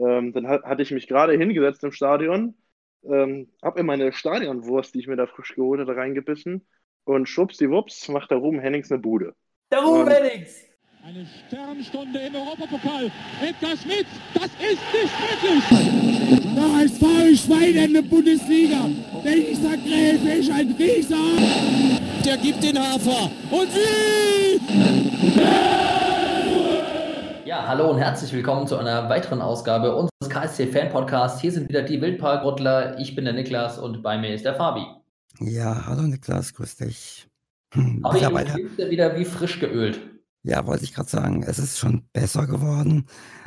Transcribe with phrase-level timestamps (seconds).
[0.00, 2.54] Ähm, dann hat, hatte ich mich gerade hingesetzt im Stadion,
[3.04, 6.66] ähm, habe in meine Stadionwurst, die ich mir da frisch geholt hatte, reingebissen
[7.04, 9.34] und schwuppsdiwupps macht der Ruben Hennings eine Bude.
[9.70, 10.64] Der Ruben Hennings!
[11.04, 13.12] Eine Sternstunde im Europapokal.
[13.40, 16.42] Edgar Schmidt, das ist nicht möglich.
[16.56, 18.90] Der HSV Schwein in der Bundesliga.
[19.24, 21.16] Dieser Gräfe ist ein Rieser.
[22.24, 23.30] Der gibt den Hafer.
[23.52, 25.40] Und wie?
[25.40, 25.85] Ja,
[27.54, 31.40] hallo und herzlich willkommen zu einer weiteren Ausgabe unseres KSC Fan Podcasts.
[31.40, 32.98] Hier sind wieder die Wildparkrottler.
[32.98, 34.84] Ich bin der Niklas und bei mir ist der Fabi.
[35.38, 37.28] Ja, hallo Niklas, grüß dich.
[38.02, 40.00] Aber ich bin wieder wie frisch geölt.
[40.42, 43.06] Ja, wollte ich gerade sagen, es ist schon besser geworden.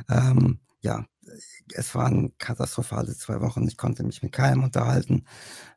[0.09, 1.05] Ähm, ja,
[1.73, 3.67] es waren katastrophale zwei Wochen.
[3.67, 5.25] Ich konnte mich mit keinem unterhalten.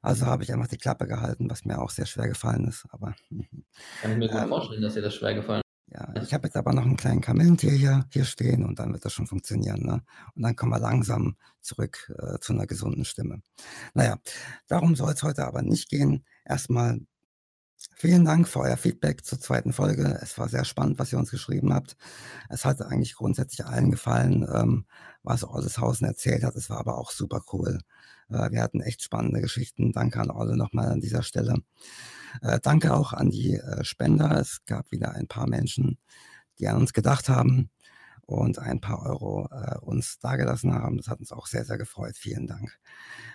[0.00, 2.86] Also habe ich einfach die Klappe gehalten, was mir auch sehr schwer gefallen ist.
[2.90, 3.14] Aber
[4.00, 5.61] kann ich mir gut ähm, vorstellen, dass dir das schwer gefallen ist.
[5.94, 9.04] Ja, ich habe jetzt aber noch einen kleinen Kamillentier hier, hier stehen und dann wird
[9.04, 9.82] das schon funktionieren.
[9.82, 10.02] Ne?
[10.34, 13.42] Und dann kommen wir langsam zurück äh, zu einer gesunden Stimme.
[13.92, 14.18] Naja,
[14.68, 16.24] darum soll es heute aber nicht gehen.
[16.44, 17.00] Erstmal
[17.96, 20.18] Vielen Dank für euer Feedback zur zweiten Folge.
[20.22, 21.96] Es war sehr spannend, was ihr uns geschrieben habt.
[22.48, 24.86] Es hat eigentlich grundsätzlich allen gefallen, ähm,
[25.22, 26.56] was Olleshausen erzählt hat.
[26.56, 27.80] Es war aber auch super cool.
[28.28, 29.92] Äh, wir hatten echt spannende Geschichten.
[29.92, 31.56] Danke an Olle nochmal an dieser Stelle.
[32.40, 34.38] Äh, danke auch an die äh, Spender.
[34.40, 35.98] Es gab wieder ein paar Menschen,
[36.58, 37.70] die an uns gedacht haben
[38.26, 40.96] und ein paar Euro äh, uns dagelassen haben.
[40.96, 42.16] Das hat uns auch sehr, sehr gefreut.
[42.16, 42.78] Vielen Dank.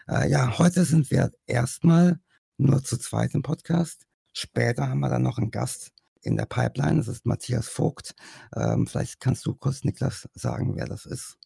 [0.08, 2.20] Äh, ja, heute sind wir erstmal
[2.58, 4.06] nur zu zweit im Podcast.
[4.34, 6.98] Später haben wir dann noch einen Gast in der Pipeline.
[6.98, 8.16] Das ist Matthias Vogt.
[8.56, 11.38] Ähm, vielleicht kannst du kurz, Niklas, sagen, wer das ist.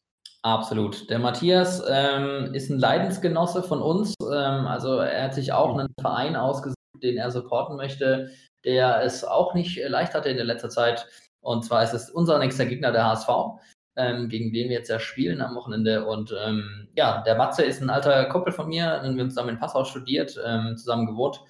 [0.44, 1.10] Absolut.
[1.10, 4.16] Der Matthias ähm, ist ein Leidensgenosse von uns.
[4.22, 8.32] Ähm, also er hat sich auch einen Verein ausgesucht, den er supporten möchte,
[8.66, 11.08] der es auch nicht leicht hatte in der letzter Zeit.
[11.42, 13.30] Und zwar ist es unser nächster Gegner, der HSV,
[13.96, 16.06] ähm, gegen den wir jetzt ja spielen am Wochenende.
[16.06, 19.84] Und ähm, ja, der Matze ist ein alter Kumpel von mir, wir zusammen in Passau
[19.84, 21.42] studiert, ähm, zusammen gewohnt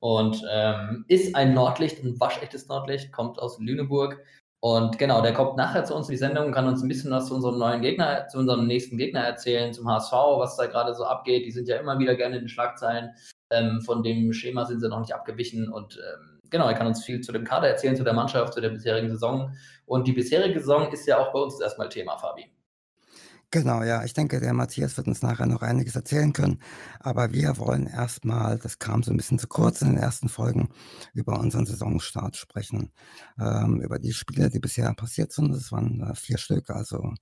[0.00, 4.22] und ähm, ist ein Nordlicht, ein waschechtes Nordlicht, kommt aus Lüneburg.
[4.60, 7.12] Und genau, der kommt nachher zu uns in die Sendung und kann uns ein bisschen
[7.12, 10.94] was zu unserem neuen Gegner, zu unserem nächsten Gegner erzählen, zum HSV, was da gerade
[10.94, 11.46] so abgeht.
[11.46, 13.10] Die sind ja immer wieder gerne in den Schlagzeilen.
[13.50, 15.68] Ähm, von dem Schema sind sie noch nicht abgewichen.
[15.68, 18.60] Und ähm, genau, er kann uns viel zu dem Kader erzählen, zu der Mannschaft, zu
[18.60, 19.52] der bisherigen Saison.
[19.86, 22.46] Und die bisherige Saison ist ja auch bei uns erstmal Thema, Fabi.
[23.50, 24.04] Genau, ja.
[24.04, 26.60] Ich denke, der Matthias wird uns nachher noch einiges erzählen können.
[27.00, 30.68] Aber wir wollen erstmal, das kam so ein bisschen zu kurz in den ersten Folgen,
[31.14, 32.92] über unseren Saisonstart sprechen.
[33.40, 35.54] Ähm, über die Spiele, die bisher passiert sind.
[35.54, 37.14] Das waren äh, vier Stück, also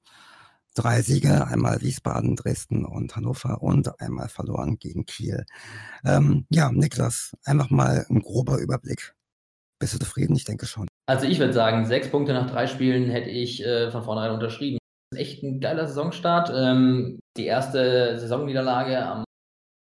[0.76, 5.44] drei Siege, einmal Wiesbaden, Dresden und Hannover und einmal verloren gegen Kiel.
[6.04, 9.14] Ähm, ja, Niklas, einfach mal ein grober Überblick.
[9.80, 10.36] Bist du zufrieden?
[10.36, 10.88] Ich denke schon.
[11.06, 14.78] Also ich würde sagen, sechs Punkte nach drei Spielen hätte ich äh, von vornherein unterschrieben
[15.14, 16.50] echt ein geiler Saisonstart.
[16.54, 19.24] Ähm, die erste Saisonniederlage am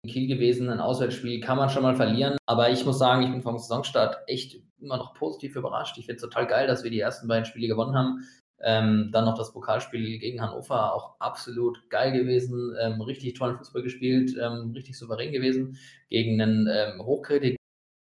[0.06, 2.36] Kiel gewesen, ein Auswärtsspiel kann man schon mal verlieren.
[2.46, 5.96] Aber ich muss sagen, ich bin vom Saisonstart echt immer noch positiv überrascht.
[5.98, 8.20] Ich finde es total geil, dass wir die ersten beiden Spiele gewonnen haben.
[8.62, 12.74] Ähm, dann noch das Pokalspiel gegen Hannover, auch absolut geil gewesen.
[12.80, 15.78] Ähm, richtig tollen Fußball gespielt, ähm, richtig souverän gewesen.
[16.08, 17.58] Gegen einen ähm, hochkritischen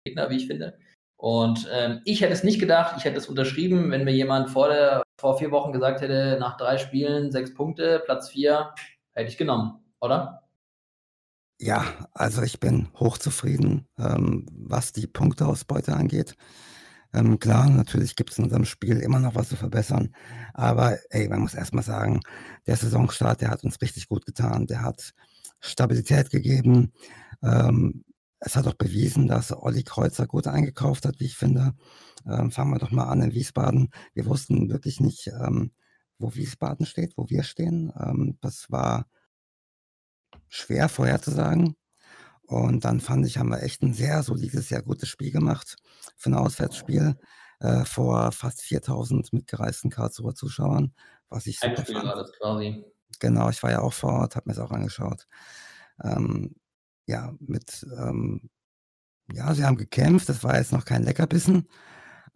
[0.05, 0.79] Gegner, wie ich finde.
[1.17, 4.69] Und ähm, ich hätte es nicht gedacht, ich hätte es unterschrieben, wenn mir jemand vor,
[4.69, 8.73] der, vor vier Wochen gesagt hätte, nach drei Spielen sechs Punkte, Platz vier,
[9.13, 10.49] hätte ich genommen, oder?
[11.61, 11.85] Ja,
[12.15, 16.35] also ich bin hochzufrieden, ähm, was die Punkteausbeute angeht.
[17.13, 20.15] Ähm, klar, natürlich gibt es in unserem Spiel immer noch was zu verbessern.
[20.55, 22.21] Aber ey, man muss erstmal sagen,
[22.67, 24.67] der Saisonstart, der hat uns richtig gut getan.
[24.67, 25.13] Der hat
[25.61, 26.93] Stabilität gegeben.
[27.43, 28.05] Ähm,
[28.41, 31.75] es hat auch bewiesen, dass Olli Kreuzer gut eingekauft hat, wie ich finde.
[32.27, 33.91] Ähm, fangen wir doch mal an in Wiesbaden.
[34.15, 35.73] Wir wussten wirklich nicht, ähm,
[36.19, 37.93] wo Wiesbaden steht, wo wir stehen.
[37.99, 39.07] Ähm, das war
[40.49, 41.77] schwer vorherzusagen.
[42.51, 45.77] Und dann fand ich, haben wir echt ein sehr solides, sehr gutes Spiel gemacht
[46.17, 47.17] für ein Auswärtsspiel
[47.61, 50.93] äh, vor fast 4000 mitgereisten Karlsruher Zuschauern,
[51.29, 52.05] was ich super fand.
[52.05, 52.85] War das quasi.
[53.21, 55.29] Genau, ich war ja auch vor Ort, habe mir es auch angeschaut.
[56.03, 56.57] Ähm,
[57.07, 58.51] ja, mit, ähm,
[59.33, 61.69] ja, sie haben gekämpft, das war jetzt noch kein Leckerbissen,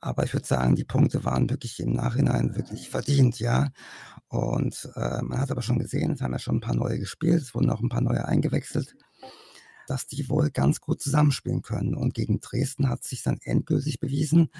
[0.00, 3.70] aber ich würde sagen, die Punkte waren wirklich im Nachhinein wirklich verdient, ja.
[4.28, 7.42] Und äh, man hat aber schon gesehen, es haben ja schon ein paar neue gespielt,
[7.42, 8.94] es wurden auch ein paar neue eingewechselt,
[9.86, 11.94] dass die wohl ganz gut zusammenspielen können.
[11.94, 14.50] Und gegen Dresden hat sich dann endgültig bewiesen,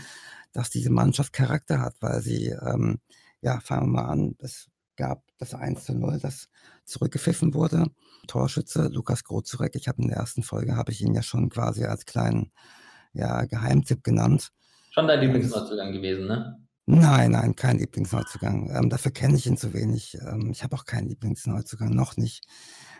[0.52, 3.00] dass diese Mannschaft Charakter hat, weil sie, ähm,
[3.40, 6.48] ja, fangen wir mal an, es gab das 1 zu 0, das
[6.84, 7.86] zurückgepfiffen wurde.
[8.26, 11.84] Torschütze Lukas Grozurek, ich habe in der ersten Folge, habe ich ihn ja schon quasi
[11.84, 12.52] als kleinen
[13.12, 14.50] ja, Geheimtipp genannt.
[14.90, 16.64] Schon dein Lieblingsneuzugang gewesen, ne?
[16.86, 18.70] Nein, nein, kein Lieblingsneuzugang.
[18.70, 20.18] Ähm, dafür kenne ich ihn zu wenig.
[20.20, 22.46] Ähm, ich habe auch keinen Lieblingsneuzugang, noch nicht.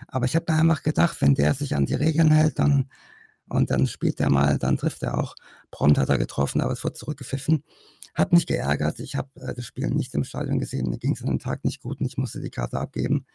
[0.08, 2.88] Aber ich habe mir einfach gedacht, wenn der sich an die Regeln hält, dann
[3.49, 5.35] und dann spielt er mal, dann trifft er auch.
[5.70, 7.62] Prompt hat er getroffen, aber es wurde zurückgepfiffen.
[8.14, 9.00] Hat mich geärgert.
[9.00, 10.88] Ich habe äh, das Spiel nicht im Stadion gesehen.
[10.88, 13.26] Mir ging es an dem Tag nicht gut und ich musste die Karte abgeben.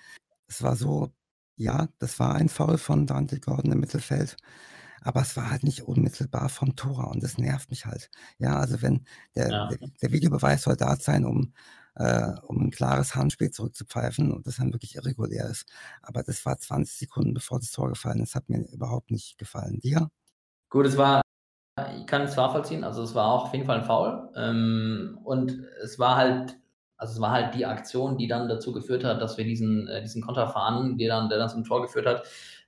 [0.47, 1.13] Es war so,
[1.57, 4.37] ja, das war ein Foul von Dante Gordon im Mittelfeld
[5.01, 8.09] aber es war halt nicht unmittelbar vom Tor und das nervt mich halt.
[8.37, 9.05] Ja, also wenn
[9.35, 9.67] der, ja.
[9.67, 11.53] der, der, Videobeweis soll da sein, um,
[11.99, 15.69] äh, um ein klares Handspiel zurückzupfeifen und das dann wirklich irregulär ist.
[16.01, 19.79] Aber das war 20 Sekunden bevor das Tor gefallen ist, hat mir überhaupt nicht gefallen.
[19.81, 20.09] Dir?
[20.69, 21.21] Gut, es war,
[21.97, 25.51] ich kann es nachvollziehen, also es war auch auf jeden Fall ein Foul ähm, und
[25.83, 26.57] es war halt
[26.97, 30.01] also es war halt die Aktion, die dann dazu geführt hat, dass wir diesen, äh,
[30.01, 32.23] diesen Konter fahren, der dann, der dann zum Tor geführt hat.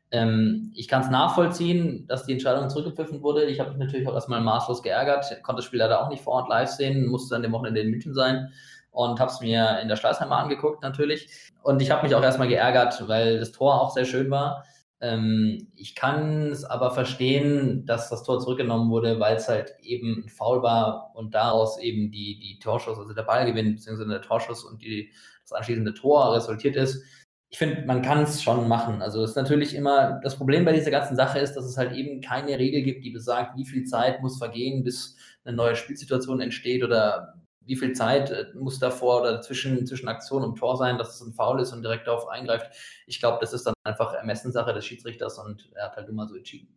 [0.10, 3.44] Ähm, ich kann es nachvollziehen, dass die Entscheidung zurückgepfiffen wurde.
[3.44, 6.36] Ich habe mich natürlich auch erstmal maßlos geärgert, konnte das Spiel leider auch nicht vor
[6.36, 8.54] Ort live sehen, musste dann dem Wochenende in München sein
[8.91, 11.29] und habe es mir in der Schleißheimer angeguckt natürlich.
[11.63, 14.65] Und ich habe mich auch erstmal geärgert, weil das Tor auch sehr schön war.
[14.99, 20.27] Ähm, ich kann es aber verstehen, dass das Tor zurückgenommen wurde, weil es halt eben
[20.29, 24.81] Foul war und daraus eben die, die Torschuss, also der Ballgewinn, beziehungsweise der Torschuss und
[24.81, 25.11] die,
[25.44, 27.03] das anschließende Tor resultiert ist
[27.51, 29.01] ich finde, man kann es schon machen.
[29.01, 31.91] Also es ist natürlich immer, das Problem bei dieser ganzen Sache ist, dass es halt
[31.91, 36.39] eben keine Regel gibt, die besagt, wie viel Zeit muss vergehen, bis eine neue Spielsituation
[36.39, 40.97] entsteht oder wie viel Zeit äh, muss davor oder zwischen, zwischen Aktion und Tor sein,
[40.97, 42.71] dass es ein Foul ist und direkt darauf eingreift.
[43.07, 46.35] Ich glaube, das ist dann einfach Ermessenssache des Schiedsrichters und er hat halt immer so
[46.35, 46.75] entschieden.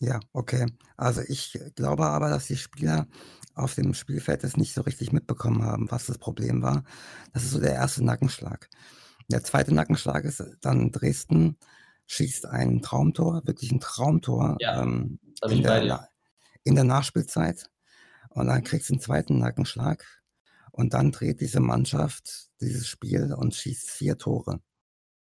[0.00, 0.66] Ja, okay.
[0.96, 3.06] Also ich glaube aber, dass die Spieler
[3.54, 6.84] auf dem Spielfeld das nicht so richtig mitbekommen haben, was das Problem war.
[7.34, 8.70] Das ist so der erste Nackenschlag.
[9.28, 11.56] Der zweite Nackenschlag ist dann Dresden
[12.06, 16.08] schießt ein Traumtor, wirklich ein Traumtor ja, ähm, in, der,
[16.64, 17.70] in, der, Nachspielzeit.
[18.30, 20.04] Und dann kriegst du einen zweiten Nackenschlag.
[20.72, 24.60] Und dann dreht diese Mannschaft dieses Spiel und schießt vier Tore.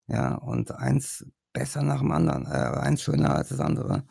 [0.07, 4.05] Ja, und eins besser nach dem anderen, äh, eins schöner als das andere.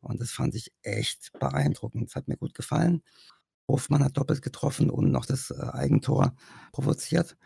[0.00, 2.08] Und das fand ich echt beeindruckend.
[2.08, 3.02] Das hat mir gut gefallen.
[3.68, 6.34] Hofmann hat doppelt getroffen und noch das äh, Eigentor
[6.72, 7.36] provoziert.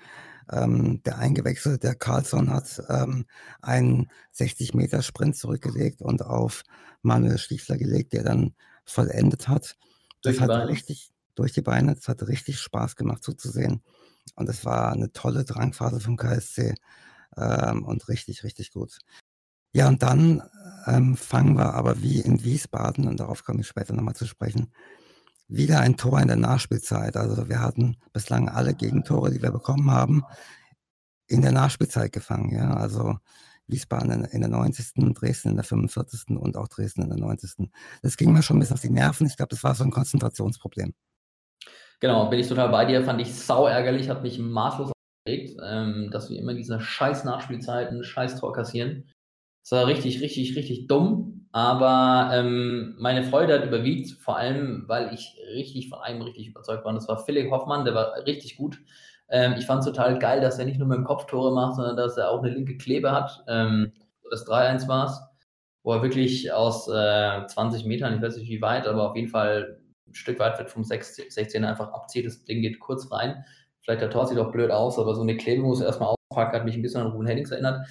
[0.50, 3.26] Ähm, der eingewechselte, der Carlson, hat ähm,
[3.62, 6.62] einen 60-Meter-Sprint zurückgelegt und auf
[7.02, 8.54] Manuel Stiefler gelegt, der dann
[8.84, 9.76] vollendet hat.
[10.24, 10.68] Das hat Beine.
[10.68, 11.94] richtig durch die Beine.
[11.94, 13.82] Das hat richtig Spaß gemacht zuzusehen.
[14.34, 16.74] Und es war eine tolle Drangphase vom KSC
[17.36, 18.98] ähm, und richtig, richtig gut.
[19.72, 20.42] Ja, und dann
[20.86, 24.72] ähm, fangen wir aber wie in Wiesbaden, und darauf komme ich später nochmal zu sprechen,
[25.48, 27.16] wieder ein Tor in der Nachspielzeit.
[27.16, 30.22] Also wir hatten bislang alle Gegentore, die wir bekommen haben,
[31.26, 32.50] in der Nachspielzeit gefangen.
[32.50, 33.18] Ja, also
[33.66, 36.36] Wiesbaden in der 90., Dresden in der 45.
[36.36, 37.70] und auch Dresden in der 90.
[38.02, 39.26] Das ging mir schon bis auf die Nerven.
[39.26, 40.94] Ich glaube, das war so ein Konzentrationsproblem.
[42.00, 43.02] Genau, bin ich total bei dir.
[43.02, 48.04] Fand ich sau ärgerlich, hat mich maßlos aufgeregt, ähm, dass wir immer diese scheiß Nachspielzeiten,
[48.04, 49.10] scheiß Tor kassieren.
[49.62, 51.48] Das war richtig, richtig, richtig dumm.
[51.52, 56.84] Aber ähm, meine Freude hat überwiegt, vor allem, weil ich richtig von einem richtig überzeugt
[56.84, 56.90] war.
[56.90, 58.82] Und das war Philipp Hoffmann, der war richtig gut.
[59.28, 61.76] Ähm, ich fand es total geil, dass er nicht nur mit dem Kopf Tore macht,
[61.76, 63.44] sondern dass er auch eine linke Klebe hat.
[63.48, 63.92] Ähm,
[64.30, 65.20] das 3-1 war es,
[65.82, 69.28] wo er wirklich aus äh, 20 Metern, ich weiß nicht wie weit, aber auf jeden
[69.28, 72.26] Fall ein Stück weit wird vom 16er einfach abzieht.
[72.26, 73.44] Das Ding geht kurz rein.
[73.82, 76.56] Vielleicht der Tor sieht auch blöd aus, aber so eine Klebe muss er erstmal auspacken,
[76.56, 77.86] hat mich ein bisschen an Ruben Hennings erinnert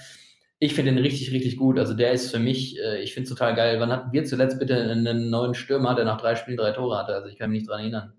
[0.63, 1.77] ich finde ihn richtig, richtig gut.
[1.77, 3.81] Also der ist für mich, äh, ich finde es total geil.
[3.81, 7.13] Wann hatten wir zuletzt bitte einen neuen Stürmer, der nach drei Spielen drei Tore hatte?
[7.13, 8.13] Also ich kann mich nicht dran erinnern.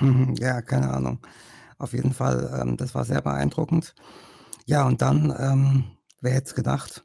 [0.40, 1.18] Ja, keine Ahnung.
[1.78, 3.94] Auf jeden Fall, ähm, das war sehr beeindruckend.
[4.66, 5.84] Ja, und dann, ähm,
[6.20, 7.04] wer hätte es gedacht,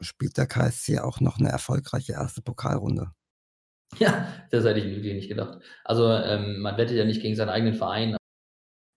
[0.00, 3.12] spielt der KSC auch noch eine erfolgreiche erste Pokalrunde.
[3.98, 5.58] Ja, das hätte ich wirklich nicht gedacht.
[5.84, 8.16] Also ähm, man wettet ja nicht gegen seinen eigenen Verein,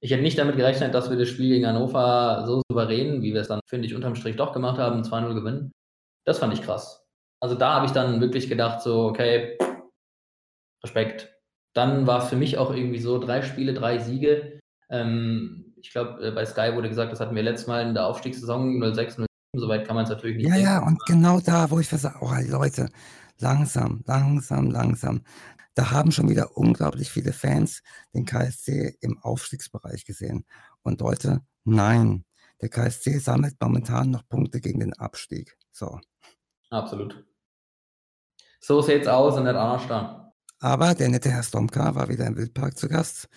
[0.06, 3.42] ich hätte nicht damit gerechnet, dass wir das Spiel gegen Hannover so souverän, wie wir
[3.42, 5.72] es dann, finde ich, unterm Strich doch gemacht haben, 2-0 gewinnen.
[6.26, 7.04] Das fand ich krass.
[7.42, 9.58] Also da habe ich dann wirklich gedacht, so, okay,
[10.84, 11.34] Respekt.
[11.74, 14.55] Dann war es für mich auch irgendwie so, drei Spiele, drei Siege.
[14.90, 18.06] Ähm, ich glaube, äh, bei Sky wurde gesagt, das hatten wir letztes Mal in der
[18.08, 19.26] Aufstiegssaison 06, 07,
[19.56, 20.64] soweit kann man es natürlich nicht Ja, denken.
[20.66, 22.90] ja, und genau da, wo ich sage, oh Leute,
[23.40, 25.22] langsam, langsam, langsam.
[25.76, 27.82] Da haben schon wieder unglaublich viele Fans
[28.14, 30.46] den KSC im Aufstiegsbereich gesehen.
[30.84, 32.26] Und Leute, nein,
[32.62, 35.58] der KSC sammelt momentan noch Punkte gegen den Abstieg.
[35.72, 36.00] So.
[36.70, 37.26] Absolut.
[38.60, 40.32] So sieht's aus und nicht anders dann.
[40.60, 43.28] Aber der nette Herr Stomka war wieder im Wildpark zu Gast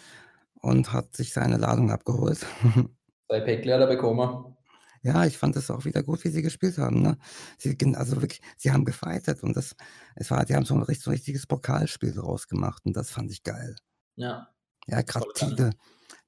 [0.61, 2.45] und hat sich seine Ladung abgeholt.
[3.29, 4.57] Bei Päckler oder bekommen.
[5.03, 7.03] Ja, ich fand es auch wieder gut, wie sie gespielt haben.
[7.03, 7.19] Ne?
[7.57, 9.77] Sie, also wirklich, sie haben gefeitet und das,
[10.17, 13.31] es war, die haben so ein, so ein richtiges Pokalspiel draus gemacht und das fand
[13.31, 13.77] ich geil.
[14.17, 14.49] Ja.
[14.87, 15.71] Ja, gerade Tide.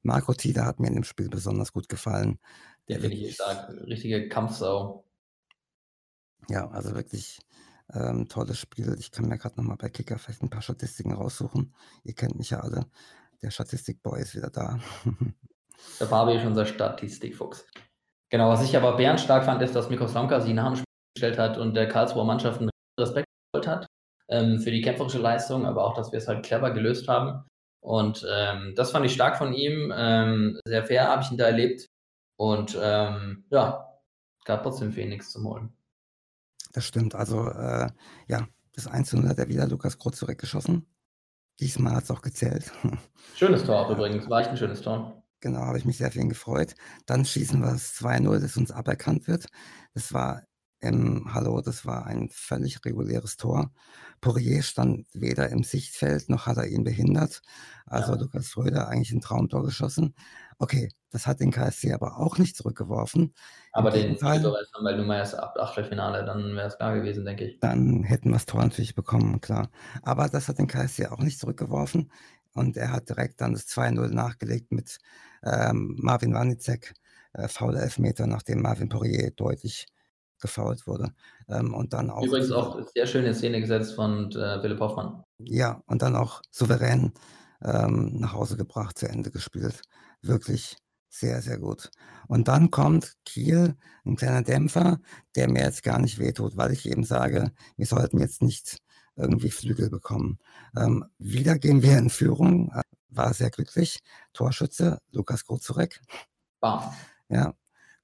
[0.02, 2.38] Marco Tide hat mir in dem Spiel besonders gut gefallen.
[2.88, 3.70] Der finde ich stark.
[3.86, 5.04] Richtige Kampfsau.
[6.48, 7.40] Ja, also wirklich
[7.92, 8.96] ähm, tolles Spiel.
[8.98, 11.74] Ich kann mir gerade nochmal bei Kicker vielleicht ein paar Statistiken raussuchen.
[12.04, 12.86] Ihr kennt mich ja alle.
[13.42, 14.78] Der Statistikboy ist wieder da.
[15.98, 17.66] Der Fabi ist unser Statistikfuchs.
[18.30, 21.38] Genau, was ich aber bärenstark fand, ist, dass Mikos Lamka sie nach dem Spiel gestellt
[21.38, 23.26] hat und der Karlsruher Mannschaft einen Respekt
[23.66, 23.86] hat
[24.28, 27.44] ähm, für die kämpferische Leistung, aber auch, dass wir es halt clever gelöst haben.
[27.82, 29.92] Und ähm, das fand ich stark von ihm.
[29.94, 31.86] Ähm, sehr fair habe ich ihn da erlebt.
[32.36, 34.00] Und ähm, ja,
[34.44, 35.72] gab trotzdem Phoenix zum Holen.
[36.72, 37.14] Das stimmt.
[37.14, 37.88] Also, äh,
[38.28, 40.86] ja, das 1 hat er wieder Lukas Krotz zurückgeschossen.
[41.60, 42.72] Diesmal hat es auch gezählt.
[43.36, 45.22] Schönes Tor übrigens, war echt ein schönes Tor.
[45.40, 46.74] Genau, habe ich mich sehr für ihn gefreut.
[47.06, 49.46] Dann schießen wir das 2-0, das uns aberkannt wird.
[49.94, 50.42] Das war
[50.80, 53.70] im Hallo, das war ein völlig reguläres Tor.
[54.20, 57.42] Poirier stand weder im Sichtfeld noch hat er ihn behindert.
[57.86, 58.20] Also ja.
[58.20, 60.14] Lukas Fröder eigentlich ein Traumtor geschossen.
[60.58, 63.34] Okay, das hat den KSC aber auch nicht zurückgeworfen.
[63.72, 67.60] Aber den Fall, weil du meinst ab Achtelfinale, dann wäre es klar gewesen, denke ich.
[67.60, 69.70] Dann hätten wir das Tor natürlich bekommen, klar.
[70.02, 72.10] Aber das hat den KSC auch nicht zurückgeworfen.
[72.52, 74.98] Und er hat direkt dann das 2-0 nachgelegt mit
[75.42, 76.94] ähm, Marvin Wanicek,
[77.32, 79.86] äh, fauler Elfmeter, nachdem Marvin Poirier deutlich
[80.40, 81.12] gefault wurde.
[81.48, 82.22] Ähm, und dann auch.
[82.22, 85.22] Übrigens auch sehr schöne Szene gesetzt von äh, Philipp Hoffmann.
[85.38, 87.12] Ja, und dann auch souverän
[87.62, 89.82] ähm, nach Hause gebracht, zu Ende gespielt.
[90.22, 90.76] Wirklich
[91.08, 91.90] sehr, sehr gut.
[92.28, 95.00] Und dann kommt Kiel, ein kleiner Dämpfer,
[95.34, 98.78] der mir jetzt gar nicht wehtut, weil ich eben sage, wir sollten jetzt nicht
[99.16, 100.38] irgendwie Flügel bekommen.
[100.76, 104.00] Ähm, wieder gehen wir in Führung, äh, war sehr glücklich.
[104.32, 106.00] Torschütze Lukas Grozurek.
[106.60, 106.84] Bam.
[107.28, 107.54] Ja,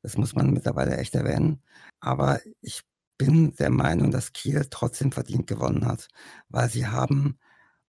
[0.07, 1.61] das muss man mittlerweile echt erwähnen.
[1.99, 2.83] Aber ich
[3.19, 6.07] bin der Meinung, dass Kiel trotzdem verdient gewonnen hat,
[6.49, 7.41] weil sie haben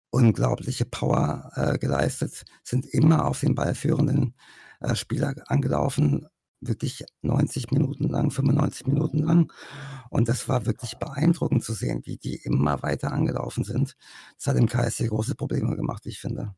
[0.09, 4.33] unglaubliche Power äh, geleistet, sind immer auf den ballführenden
[4.79, 6.25] äh, Spieler angelaufen,
[6.59, 9.53] wirklich 90 Minuten lang, 95 Minuten lang.
[10.09, 13.95] Und das war wirklich beeindruckend zu sehen, wie die immer weiter angelaufen sind.
[14.37, 16.55] Das hat dem KSC große Probleme gemacht, ich finde.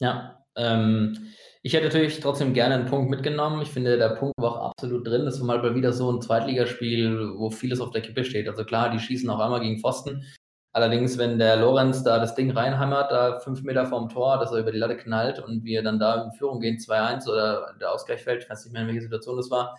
[0.00, 1.16] Ja, ähm,
[1.62, 3.62] ich hätte natürlich trotzdem gerne einen Punkt mitgenommen.
[3.62, 5.24] Ich finde, der Punkt war auch absolut drin.
[5.24, 8.48] Das war mal wieder so ein Zweitligaspiel, wo vieles auf der Kippe steht.
[8.48, 10.24] Also klar, die schießen auch einmal gegen Pfosten.
[10.72, 14.60] Allerdings, wenn der Lorenz da das Ding reinhammert, da fünf Meter vorm Tor, dass er
[14.60, 18.22] über die Latte knallt und wir dann da in Führung gehen, 2-1 oder der Ausgleich
[18.22, 19.76] fällt, ich weiß nicht mehr, in welcher Situation das war,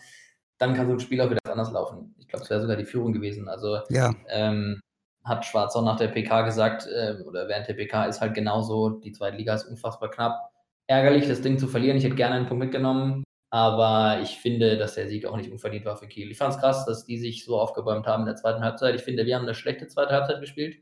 [0.57, 2.13] dann kann so ein Spiel auch wieder anders laufen.
[2.19, 3.47] Ich glaube, es wäre sogar die Führung gewesen.
[3.47, 4.13] Also ja.
[4.27, 4.81] ähm,
[5.23, 8.89] hat Schwarz auch nach der PK gesagt, äh, oder während der PK ist halt genauso,
[8.89, 10.51] die zweite Liga ist unfassbar knapp
[10.89, 11.97] ärgerlich, das Ding zu verlieren.
[11.97, 15.85] Ich hätte gerne einen Punkt mitgenommen, aber ich finde, dass der Sieg auch nicht unverdient
[15.85, 16.31] war für Kiel.
[16.31, 18.95] Ich fand es krass, dass die sich so aufgebäumt haben in der zweiten Halbzeit.
[18.95, 20.77] Ich finde, wir haben eine schlechte zweite Halbzeit gespielt.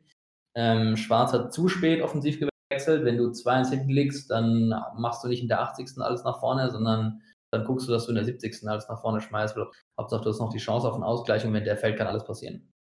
[0.56, 3.06] Ähm, Schwarz hat zu spät offensiv gewechselt.
[3.06, 5.90] Wenn du 2-1 hinten liegst, dann machst du nicht in der 80.
[6.00, 7.22] alles nach vorne, sondern
[7.52, 8.68] dann guckst du, dass du in der 70.
[8.68, 9.58] alles nach vorne schmeißt.
[10.00, 12.24] Hauptsache, du hast noch die Chance auf einen Ausgleich und wenn der fällt, kann alles
[12.24, 12.74] passieren.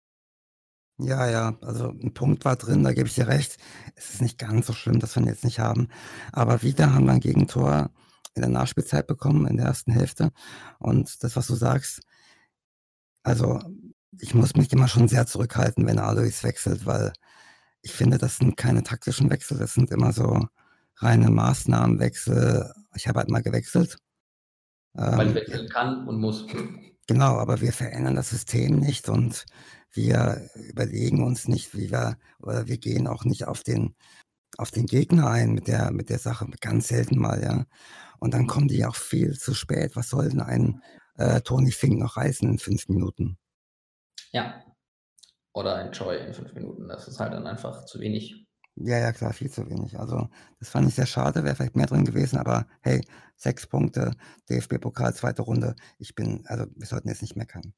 [0.99, 3.59] Ja, ja, also ein Punkt war drin, da gebe ich dir recht.
[3.97, 5.89] Es ist nicht ganz so schlimm, dass wir ihn jetzt nicht haben.
[6.33, 7.91] Aber wieder haben wir ein Gegentor
[8.35, 10.31] in der Nachspielzeit bekommen, in der ersten Hälfte.
[10.79, 12.01] Und das, was du sagst,
[13.25, 13.61] also
[14.21, 17.13] ich muss mich immer schon sehr zurückhalten, wenn Alois wechselt, weil
[17.83, 20.47] ich finde, das sind keine taktischen Wechsel, das sind immer so
[20.97, 22.73] reine Maßnahmenwechsel.
[22.95, 23.99] Ich habe halt mal gewechselt.
[24.93, 26.47] Weil ich ähm, wechseln kann und muss.
[27.07, 29.45] Genau, aber wir verändern das System nicht und
[29.95, 33.95] wir überlegen uns nicht, wie wir, oder wir gehen auch nicht auf den,
[34.59, 37.65] auf den Gegner ein mit der, mit der Sache, ganz selten mal, ja.
[38.19, 39.97] Und dann kommen die auch viel zu spät.
[39.97, 40.83] Was soll denn ein
[41.17, 43.39] äh, Tony Fink noch reißen in fünf Minuten?
[44.33, 44.65] Ja.
[45.53, 46.89] Oder ein Joy in fünf Minuten.
[46.89, 48.47] Das ist halt dann einfach zu wenig.
[48.77, 49.99] Ja, ja, klar, viel zu wenig.
[49.99, 54.13] Also, das fand ich sehr schade, wäre vielleicht mehr drin gewesen, aber hey, sechs Punkte,
[54.51, 55.77] DFB-Pokal, zweite Runde.
[55.99, 57.73] Ich bin, also, wir sollten jetzt nicht meckern.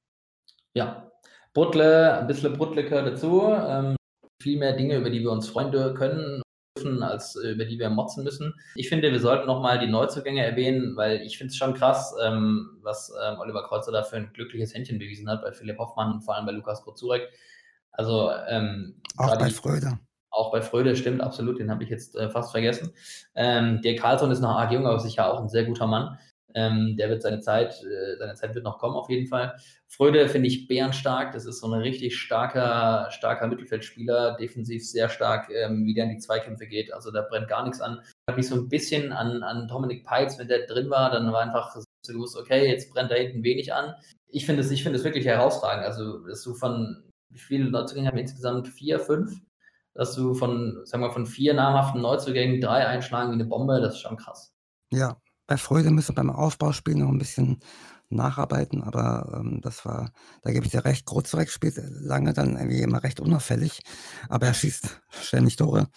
[0.73, 1.11] Ja,
[1.57, 3.43] Bruttle, ein bisschen Bruttle gehört dazu.
[3.51, 3.97] Ähm,
[4.43, 6.43] viel mehr Dinge, über die wir uns freuen können
[6.77, 8.53] dürfen, als äh, über die wir motzen müssen.
[8.75, 12.79] Ich finde, wir sollten nochmal die Neuzugänge erwähnen, weil ich finde es schon krass, ähm,
[12.83, 16.21] was ähm, Oliver Kreuzer da für ein glückliches Händchen bewiesen hat bei Philipp Hoffmann und
[16.21, 17.27] vor allem bei Lukas Kozurek.
[17.91, 19.99] Also ähm, auch bei Fröde.
[20.29, 22.93] Auch bei Fröde, stimmt, absolut, den habe ich jetzt äh, fast vergessen.
[23.35, 26.19] Ähm, der Carlson ist noch arg jung, aber sicher auch ein sehr guter Mann.
[26.57, 29.57] Ähm, der wird seine Zeit, äh, seine Zeit wird noch kommen, auf jeden Fall.
[29.87, 31.33] Fröde finde ich bärenstark.
[31.33, 36.11] Das ist so ein richtig starker, starker Mittelfeldspieler, defensiv sehr stark, ähm, wie der in
[36.11, 36.93] die Zweikämpfe geht.
[36.95, 38.01] Also da brennt gar nichts an.
[38.27, 41.43] Hat mich so ein bisschen an, an Dominik Peitz, wenn der drin war, dann war
[41.43, 43.95] einfach so gewusst, okay, jetzt brennt da hinten wenig an.
[44.29, 45.85] Ich finde es, ich finde es wirklich herausragend.
[45.85, 48.69] Also, dass du von, wie viele Neuzugänge haben wir insgesamt?
[48.69, 49.41] Vier, fünf?
[49.97, 53.95] dass du von, sagen wir, von vier namhaften Neuzugängen drei einschlagen wie eine Bombe, das
[53.95, 54.55] ist schon krass.
[54.93, 57.61] Ja, bei Freude müssen wir beim Aufbauspiel noch ein bisschen
[58.09, 60.13] nacharbeiten, aber ähm, das war,
[60.43, 63.81] da gebe ich dir recht, Grozurek spielt lange dann irgendwie immer recht unauffällig,
[64.29, 65.89] aber er schießt ständig Tore.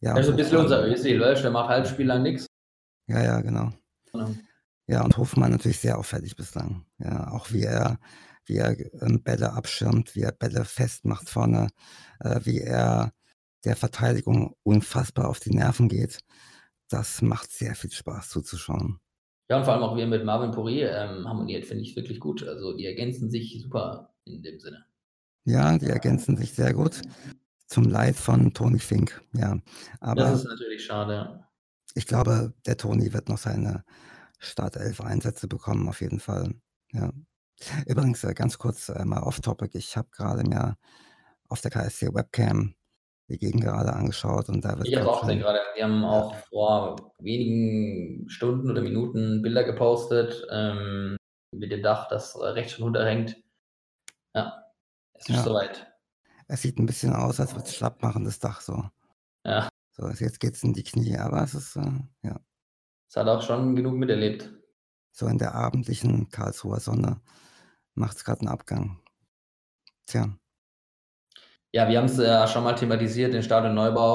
[0.00, 2.46] Ja, also ein bisschen unser Özil, weißt der macht halb Spiel lang nichts.
[3.06, 3.72] Ja, ja, genau.
[4.12, 4.30] genau.
[4.86, 6.84] Ja, und Hofmann natürlich sehr auffällig bislang.
[6.98, 7.98] Ja, auch wie er,
[8.44, 11.68] wie er ähm, Bälle abschirmt, wie er Bälle festmacht vorne,
[12.20, 13.12] äh, wie er
[13.64, 16.18] der Verteidigung unfassbar auf die Nerven geht.
[16.94, 19.00] Das macht sehr viel Spaß zuzuschauen.
[19.50, 22.20] Ja, und vor allem auch wie er mit Marvin Poirier ähm, harmoniert, finde ich wirklich
[22.20, 22.44] gut.
[22.44, 24.86] Also die ergänzen sich super in dem Sinne.
[25.44, 27.02] Ja, die ergänzen sich sehr gut.
[27.66, 29.58] Zum Leid von Toni Fink, ja.
[29.98, 31.44] Aber das ist natürlich schade.
[31.96, 33.84] Ich glaube, der Toni wird noch seine
[34.38, 36.54] Startelf-Einsätze bekommen, auf jeden Fall.
[36.92, 37.10] Ja.
[37.86, 39.76] Übrigens, äh, ganz kurz äh, mal off-topic.
[39.76, 40.76] Ich habe gerade mir
[41.48, 42.76] auf der KSC Webcam
[43.28, 44.88] die Gegend gerade angeschaut und da wird.
[44.88, 45.60] Ich habe auch gesehen gerade.
[45.74, 51.16] Wir haben auch vor wenigen Stunden oder Minuten Bilder gepostet ähm,
[51.52, 53.36] mit dem Dach, das rechts schon runterhängt.
[54.34, 54.64] Ja,
[55.14, 55.42] es ist ja.
[55.42, 55.86] soweit.
[56.48, 58.84] Es sieht ein bisschen aus, als würde es schlapp machen, das Dach so.
[59.44, 59.68] Ja.
[59.92, 62.40] So, jetzt geht es in die Knie, aber es ist, äh, ja.
[63.08, 64.50] Es hat auch schon genug miterlebt.
[65.12, 67.20] So in der abendlichen Karlsruher Sonne
[67.94, 69.00] macht es gerade einen Abgang.
[70.06, 70.36] Tja.
[71.74, 74.14] Ja, wir haben es ja schon mal thematisiert, den Stadionneubau.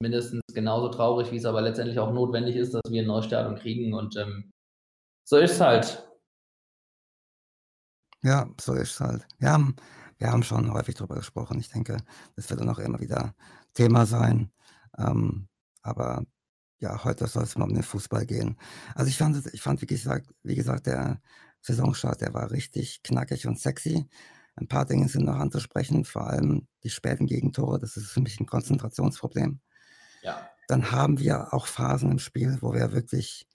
[0.00, 3.94] Mindestens genauso traurig, wie es aber letztendlich auch notwendig ist, dass wir ein Neustadion kriegen.
[3.94, 4.52] Und ähm,
[5.24, 6.08] so ist es halt.
[8.22, 9.26] Ja, so ist es halt.
[9.40, 9.74] Wir haben,
[10.18, 11.58] wir haben schon häufig darüber gesprochen.
[11.58, 11.96] Ich denke,
[12.36, 13.34] das wird dann auch immer wieder
[13.74, 14.52] Thema sein.
[14.96, 15.48] Ähm,
[15.82, 16.22] aber
[16.78, 18.56] ja, heute soll es mal um den Fußball gehen.
[18.94, 21.20] Also ich fand, ich fand, wie gesagt, wie gesagt, der
[21.60, 24.08] Saisonstart, der war richtig knackig und sexy.
[24.60, 27.78] Ein paar Dinge sind noch anzusprechen, vor allem die späten Gegentore.
[27.78, 29.60] Das ist für mich ein Konzentrationsproblem.
[30.22, 30.48] Ja.
[30.66, 33.46] Dann haben wir auch Phasen im Spiel, wo wir wirklich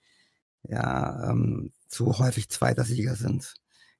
[0.63, 3.53] ja, ähm, zu häufig zweiter Sieger sind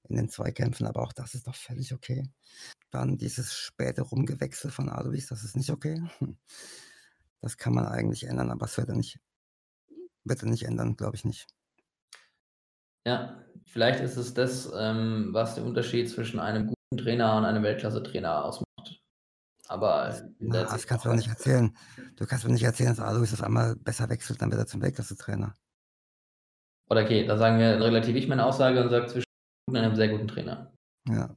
[0.08, 2.30] in den Zweikämpfen, aber auch das ist doch völlig okay.
[2.90, 6.02] Dann dieses späte Rumgewechsel von Alois, das ist nicht okay.
[7.42, 9.20] Das kann man eigentlich ändern, aber es wird er nicht,
[10.24, 11.46] wird er nicht ändern, glaube ich nicht.
[13.06, 17.63] Ja, vielleicht ist es das, ähm, was der Unterschied zwischen einem guten Trainer und einem
[17.63, 19.01] Weltklasse-Trainer ausmacht.
[19.67, 21.75] Aber Na, das kannst du doch nicht erzählen.
[22.15, 24.82] Du kannst mir nicht erzählen, dass Alois auf einmal besser wechselt, dann wird er zum
[24.82, 25.56] Weltklasse-Trainer.
[26.89, 29.25] Oder okay, da sagen wir relativ ich meine Aussage und sage zwischen
[29.67, 30.71] und einem sehr guten Trainer.
[31.08, 31.36] Ja.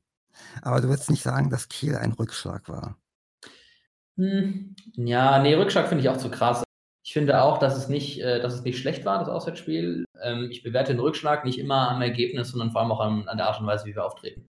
[0.63, 2.99] Aber du würdest nicht sagen, dass Kiel ein Rückschlag war.
[4.19, 6.65] Hm, ja, nee, Rückschlag finde ich auch zu krass.
[7.05, 10.05] Ich finde auch, dass es nicht, äh, dass es nicht schlecht war, das Auswärtsspiel.
[10.21, 13.47] Ähm, ich bewerte den Rückschlag nicht immer am Ergebnis, sondern vor allem auch an der
[13.47, 14.47] Art und Weise, wie wir auftreten.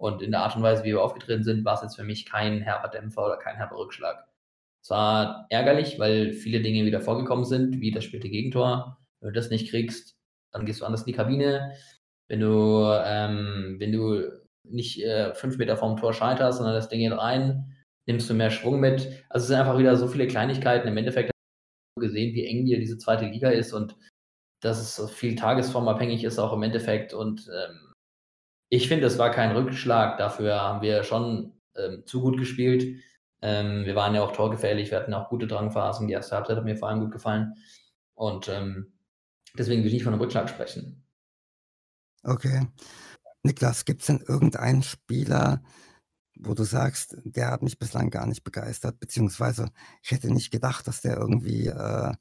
[0.00, 2.24] Und in der Art und Weise, wie wir aufgetreten sind, war es jetzt für mich
[2.24, 4.26] kein herber Dämpfer oder kein herber Rückschlag.
[4.82, 8.98] Es war ärgerlich, weil viele Dinge wieder vorgekommen sind, wie das spielte Gegentor.
[9.20, 10.16] Wenn du das nicht kriegst,
[10.52, 11.74] dann gehst du anders in die Kabine.
[12.28, 14.22] Wenn du, ähm, wenn du
[14.64, 18.50] nicht äh, fünf Meter vorm Tor scheiterst, sondern das Ding geht rein, nimmst du mehr
[18.50, 19.02] Schwung mit.
[19.28, 20.88] Also es sind einfach wieder so viele Kleinigkeiten.
[20.88, 21.30] Im Endeffekt
[22.00, 23.96] gesehen, wie eng hier diese zweite Liga ist und
[24.62, 27.12] dass es viel tagesformabhängig ist auch im Endeffekt.
[27.12, 27.89] Und ähm,
[28.70, 30.16] ich finde, es war kein Rückschlag.
[30.16, 33.02] Dafür haben wir schon ähm, zu gut gespielt.
[33.42, 34.90] Ähm, wir waren ja auch torgefährlich.
[34.90, 36.06] Wir hatten auch gute Drangphasen.
[36.06, 37.54] Die erste Halbzeit hat mir vor allem gut gefallen.
[38.14, 38.92] Und ähm,
[39.58, 41.04] deswegen will ich nicht von einem Rückschlag sprechen.
[42.22, 42.68] Okay.
[43.42, 45.62] Niklas, gibt es denn irgendeinen Spieler,
[46.38, 49.70] wo du sagst, der hat mich bislang gar nicht begeistert, beziehungsweise
[50.02, 52.12] ich hätte nicht gedacht, dass der irgendwie, äh,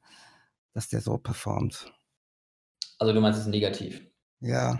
[0.73, 1.93] dass der so performt?
[2.97, 4.01] Also du meinst es negativ?
[4.39, 4.79] Ja.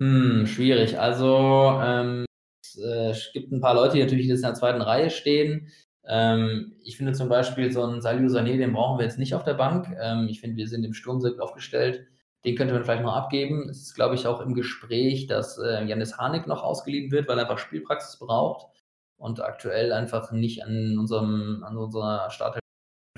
[0.00, 0.98] Hm, schwierig.
[0.98, 2.24] Also, ähm,
[2.62, 5.68] es äh, gibt ein paar Leute, die natürlich jetzt in der zweiten Reihe stehen.
[6.06, 9.44] Ähm, ich finde zum Beispiel so einen Salio Sané, den brauchen wir jetzt nicht auf
[9.44, 9.88] der Bank.
[10.00, 12.06] Ähm, ich finde, wir sind im Sturm sehr gut aufgestellt.
[12.46, 13.68] Den könnte man vielleicht noch abgeben.
[13.68, 17.38] Es ist, glaube ich, auch im Gespräch, dass äh, Janis Harnik noch ausgeliehen wird, weil
[17.38, 18.68] er einfach Spielpraxis braucht
[19.18, 22.62] und aktuell einfach nicht an unserem, an unserer Startelf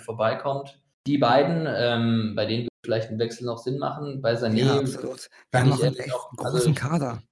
[0.01, 0.82] vorbeikommt.
[1.07, 4.23] Die beiden, ähm, bei denen vielleicht ein Wechsel noch Sinn machen.
[4.23, 4.65] Bei Sané.
[4.65, 5.29] Ja, absolut.
[5.51, 7.23] Wir haben noch einen echt auch, also großen also, Kader.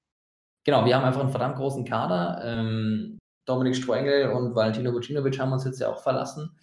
[0.65, 2.43] Genau, wir haben einfach einen verdammt großen Kader.
[2.45, 6.57] Ähm, Dominik Strengel und Valentino Vucinovic haben uns jetzt ja auch verlassen.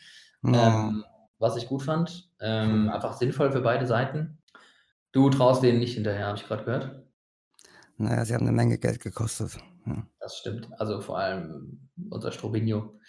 [0.43, 0.51] Oh.
[0.53, 1.03] Ähm,
[1.39, 2.29] was ich gut fand.
[2.39, 4.39] Ähm, einfach sinnvoll für beide Seiten.
[5.11, 7.03] Du traust denen nicht hinterher, habe ich gerade gehört.
[7.97, 9.57] Naja, sie haben eine Menge Geld gekostet.
[9.85, 10.05] Ja.
[10.19, 10.69] Das stimmt.
[10.79, 12.99] Also vor allem unser Strobinho.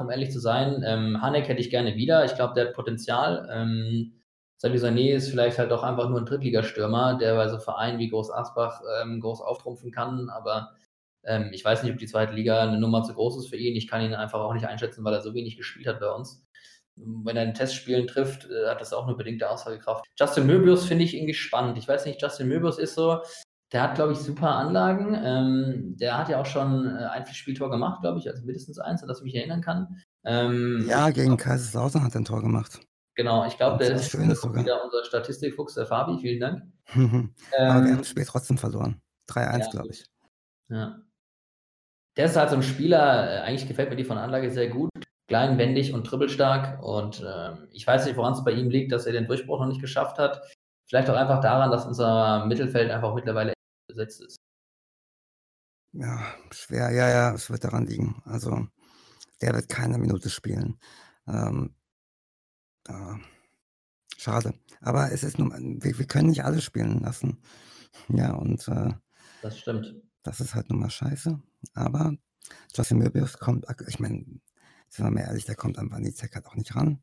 [0.00, 2.24] Um ehrlich zu sein, ähm, Hanek hätte ich gerne wieder.
[2.24, 3.48] Ich glaube, der hat Potenzial.
[3.52, 4.12] Ähm,
[4.58, 8.08] Sadio Sané ist vielleicht halt auch einfach nur ein Drittligastürmer, der bei so Vereinen wie
[8.08, 10.72] Groß Asbach ähm, groß auftrumpfen kann, aber
[11.28, 13.74] Ähm, ich weiß nicht, ob die zweite Liga eine Nummer zu groß ist für ihn.
[13.74, 16.46] Ich kann ihn einfach auch nicht einschätzen, weil er so wenig gespielt hat bei uns.
[16.94, 20.04] Wenn er in Testspielen trifft, äh, hat das auch nur bedingte Aussagekraft.
[20.16, 21.78] Justin Möbius finde ich irgendwie spannend.
[21.78, 23.22] Ich weiß nicht, Justin Möbius ist so,
[23.72, 25.14] der hat, glaube ich, super Anlagen.
[25.14, 29.02] Ähm, der hat ja auch schon äh, ein Spieltor gemacht, glaube ich, also mindestens eins,
[29.02, 30.02] an das ich mich erinnern kann.
[30.24, 32.80] Ähm, ja, gegen Kaiserslautern hat er ein Tor gemacht.
[33.16, 34.62] Genau, ich glaube, der ist schön, sogar.
[34.62, 36.18] wieder unser Statistikfuchs, der Fabi.
[36.20, 36.62] Vielen Dank.
[36.94, 39.00] Aber ähm, wir haben das Spiel trotzdem verloren.
[39.30, 39.70] 3-1, ja.
[39.70, 40.04] glaube ich.
[40.68, 41.00] Ja.
[42.16, 44.90] Der ist halt so ein Spieler, äh, eigentlich gefällt mir die von Anlage sehr gut.
[45.28, 46.82] Klein, wendig und dribbelstark.
[46.84, 49.66] Und ähm, ich weiß nicht, woran es bei ihm liegt, dass er den Durchbruch noch
[49.66, 50.40] nicht geschafft hat.
[50.88, 53.55] Vielleicht auch einfach daran, dass unser Mittelfeld einfach mittlerweile
[53.96, 54.36] besetzt ist.
[55.92, 56.90] Ja, schwer.
[56.90, 58.22] Ja, ja, es wird daran liegen.
[58.24, 58.68] Also,
[59.40, 60.78] der wird keine Minute spielen.
[61.26, 61.74] Ähm,
[62.86, 63.14] äh,
[64.16, 64.54] schade.
[64.80, 67.42] Aber es ist nur, wir, wir, können nicht alle spielen lassen.
[68.08, 68.92] Ja, und äh,
[69.42, 69.94] das stimmt.
[70.22, 71.40] Das ist halt nun mal scheiße.
[71.74, 72.14] Aber
[72.74, 74.24] Justin Möbius kommt, ich meine,
[74.88, 77.02] sind wir mal ehrlich, der kommt an Wanizek halt auch nicht ran.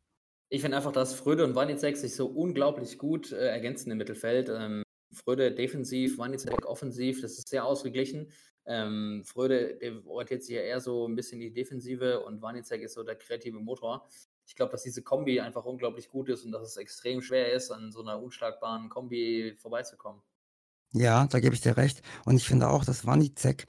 [0.49, 4.49] Ich finde einfach, dass Fröde und Wanizek sich so unglaublich gut äh, ergänzen im Mittelfeld.
[4.49, 8.31] Ähm, Fröde defensiv, Wanizek offensiv, das ist sehr ausgeglichen.
[8.65, 12.93] Ähm, Fröde orientiert sich ja eher so ein bisschen in die Defensive und Wanizek ist
[12.93, 14.07] so der kreative Motor.
[14.45, 17.71] Ich glaube, dass diese Kombi einfach unglaublich gut ist und dass es extrem schwer ist,
[17.71, 20.21] an so einer unschlagbaren Kombi vorbeizukommen.
[20.93, 22.01] Ja, da gebe ich dir recht.
[22.25, 23.65] Und ich finde auch, dass Wanizek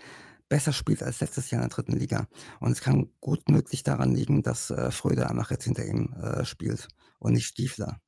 [0.48, 2.28] besser spielt als letztes Jahr in der dritten Liga.
[2.60, 6.44] Und es kann gut möglich daran liegen, dass äh, Fröde einfach jetzt hinter ihm äh,
[6.44, 8.00] spielt und nicht Stiefler.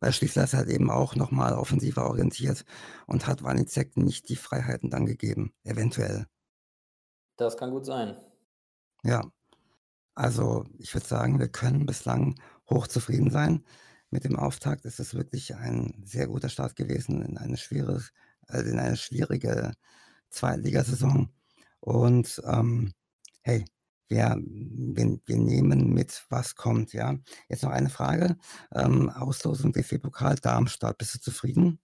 [0.00, 2.64] Weil Stiefler ist halt eben auch nochmal offensiver orientiert
[3.06, 6.26] und hat Wanizek nicht die Freiheiten dann gegeben, eventuell.
[7.36, 8.16] Das kann gut sein.
[9.02, 9.22] Ja.
[10.14, 13.64] Also ich würde sagen, wir können bislang hochzufrieden sein
[14.10, 14.84] mit dem Auftakt.
[14.84, 18.00] Es ist wirklich ein sehr guter Start gewesen in eine schwere,
[18.46, 19.72] also in eine schwierige
[20.30, 21.30] Zweitligasaison.
[21.80, 22.92] Und ähm,
[23.42, 23.64] hey,
[24.08, 27.16] wir, wir, wir, nehmen mit, was kommt, ja.
[27.48, 28.36] Jetzt noch eine Frage.
[28.74, 31.80] Ähm, Auslosung DFB-Pokal Darmstadt, bist du zufrieden?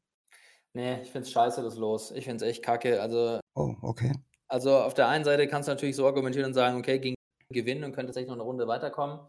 [0.73, 2.11] Nee, ich finde es scheiße, das Los.
[2.13, 3.01] Ich finde es echt kacke.
[3.01, 4.13] Also, oh, okay.
[4.49, 7.17] Also auf der einen Seite kannst du natürlich so argumentieren und sagen, okay, gegen
[7.51, 9.21] gewinnen und könnte tatsächlich noch eine Runde weiterkommen.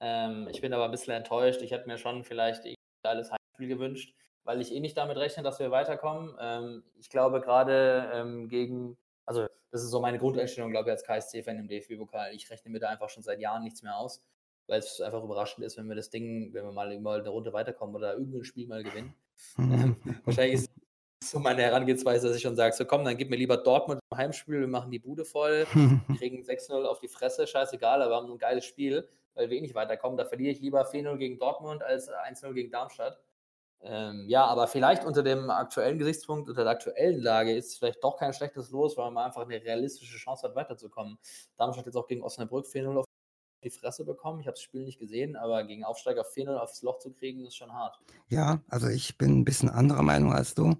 [0.00, 1.62] Ähm, ich bin aber ein bisschen enttäuscht.
[1.62, 4.14] Ich hätte mir schon vielleicht ein geiles Heimspiel gewünscht
[4.44, 6.34] weil ich eh nicht damit rechne, dass wir weiterkommen.
[6.40, 11.04] Ähm, ich glaube gerade ähm, gegen, also das ist so meine Grundeinstellung, glaube ich, als
[11.04, 12.34] KSC-Fan im DFB-Pokal.
[12.34, 14.22] Ich rechne mir da einfach schon seit Jahren nichts mehr aus,
[14.66, 17.52] weil es einfach überraschend ist, wenn wir das Ding, wenn wir mal, mal eine Runde
[17.52, 19.14] weiterkommen oder irgendein Spiel mal gewinnen.
[19.58, 20.70] Ähm, wahrscheinlich ist
[21.22, 24.18] so meine Herangehensweise, dass ich schon sage, so komm, dann gib mir lieber Dortmund im
[24.18, 25.66] Heimspiel, wir machen die Bude voll,
[26.18, 29.60] kriegen 6-0 auf die Fresse, scheißegal, aber wir haben ein geiles Spiel, weil wir eh
[29.60, 30.18] nicht weiterkommen.
[30.18, 33.20] Da verliere ich lieber 4-0 gegen Dortmund als 1-0 gegen Darmstadt.
[33.84, 38.16] Ähm, ja, aber vielleicht unter dem aktuellen Gesichtspunkt, unter der aktuellen Lage ist vielleicht doch
[38.16, 41.18] kein schlechtes Los, weil man einfach eine realistische Chance hat, weiterzukommen.
[41.56, 43.06] Darmstadt jetzt auch gegen Osnabrück 4-0 auf
[43.64, 44.40] die Fresse bekommen.
[44.40, 47.56] Ich habe das Spiel nicht gesehen, aber gegen Aufsteiger 4-0 aufs Loch zu kriegen, ist
[47.56, 47.98] schon hart.
[48.28, 50.76] Ja, also ich bin ein bisschen anderer Meinung als du.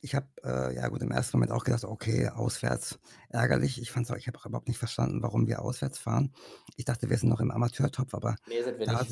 [0.00, 3.80] Ich habe, äh, ja gut, im ersten Moment auch gedacht, okay, auswärts ärgerlich.
[3.80, 6.34] Ich fand es auch, ich habe auch überhaupt nicht verstanden, warum wir auswärts fahren.
[6.76, 9.04] Ich dachte, wir sind noch im Amateurtopf, aber nee, sind wir da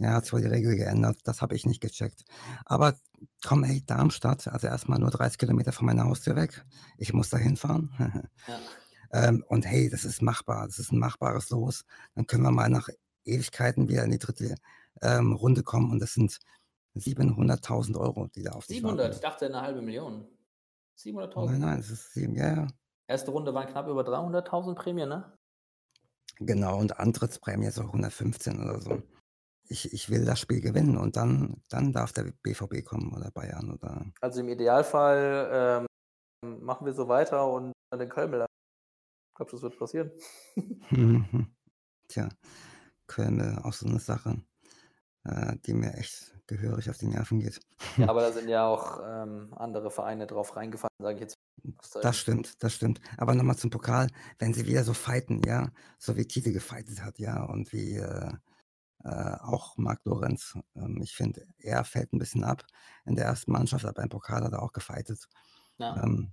[0.00, 2.24] Ja, hat zwar die Regel geändert, das habe ich nicht gecheckt.
[2.64, 2.94] Aber
[3.44, 6.64] komm, ey, Darmstadt, also erstmal nur 30 Kilometer von meiner Haustür weg.
[6.98, 7.90] Ich muss da hinfahren.
[8.46, 8.60] ja.
[9.28, 11.84] ähm, und hey, das ist machbar, das ist ein machbares Los.
[12.14, 12.88] Dann können wir mal nach
[13.24, 14.54] Ewigkeiten wieder in die dritte
[15.02, 16.38] ähm, Runde kommen und das sind
[16.96, 20.26] 700.000 Euro, die da auf 700, ich dachte eine halbe Million.
[20.96, 21.46] 700.000?
[21.46, 22.66] Nein, nein, es ist sieben, ja, ja.
[23.08, 25.32] Erste Runde waren knapp über 300.000 Prämie, ne?
[26.36, 29.02] Genau, und Antrittsprämie so 115 oder so
[29.68, 33.70] ich, ich will das Spiel gewinnen und dann, dann darf der BVB kommen oder Bayern
[33.70, 34.06] oder.
[34.20, 35.86] Also im Idealfall
[36.42, 40.10] ähm, machen wir so weiter und dann den Köln Ich glaube, das wird passieren.
[42.08, 42.28] Tja,
[43.06, 44.42] Köln auch so eine Sache,
[45.24, 47.60] äh, die mir echt gehörig auf die Nerven geht.
[47.96, 51.38] Ja, aber da sind ja auch ähm, andere Vereine drauf reingefallen, sage ich jetzt.
[52.00, 53.00] Das stimmt, das stimmt.
[53.18, 57.18] Aber nochmal zum Pokal, wenn sie wieder so fighten, ja, so wie Tite gefightet hat,
[57.18, 58.32] ja, und wie äh,
[59.04, 60.58] äh, auch Marc Lorenz.
[60.74, 62.64] Ähm, ich finde, er fällt ein bisschen ab
[63.04, 65.28] in der ersten Mannschaft, aber im Pokal hat er auch gefeitet.
[65.78, 66.32] Ja, ähm,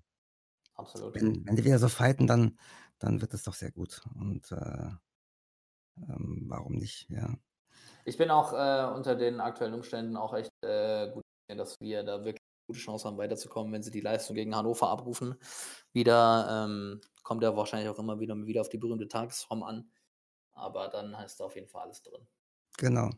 [0.76, 1.16] absolut.
[1.16, 2.58] Wenn, wenn die wieder so fighten, dann,
[3.00, 4.02] dann wird es doch sehr gut.
[4.16, 4.90] Und äh,
[5.98, 7.36] ähm, warum nicht, ja.
[8.06, 12.24] Ich bin auch äh, unter den aktuellen Umständen auch echt äh, gut, dass wir da
[12.24, 15.36] wirklich gute Chance haben, weiterzukommen, wenn sie die Leistung gegen Hannover abrufen.
[15.94, 19.92] Wieder ähm, kommt er wahrscheinlich auch immer wieder, wieder auf die berühmte Tagesform an.
[20.54, 22.28] Aber dann heißt da auf jeden Fall alles drin.
[22.78, 23.10] Genau.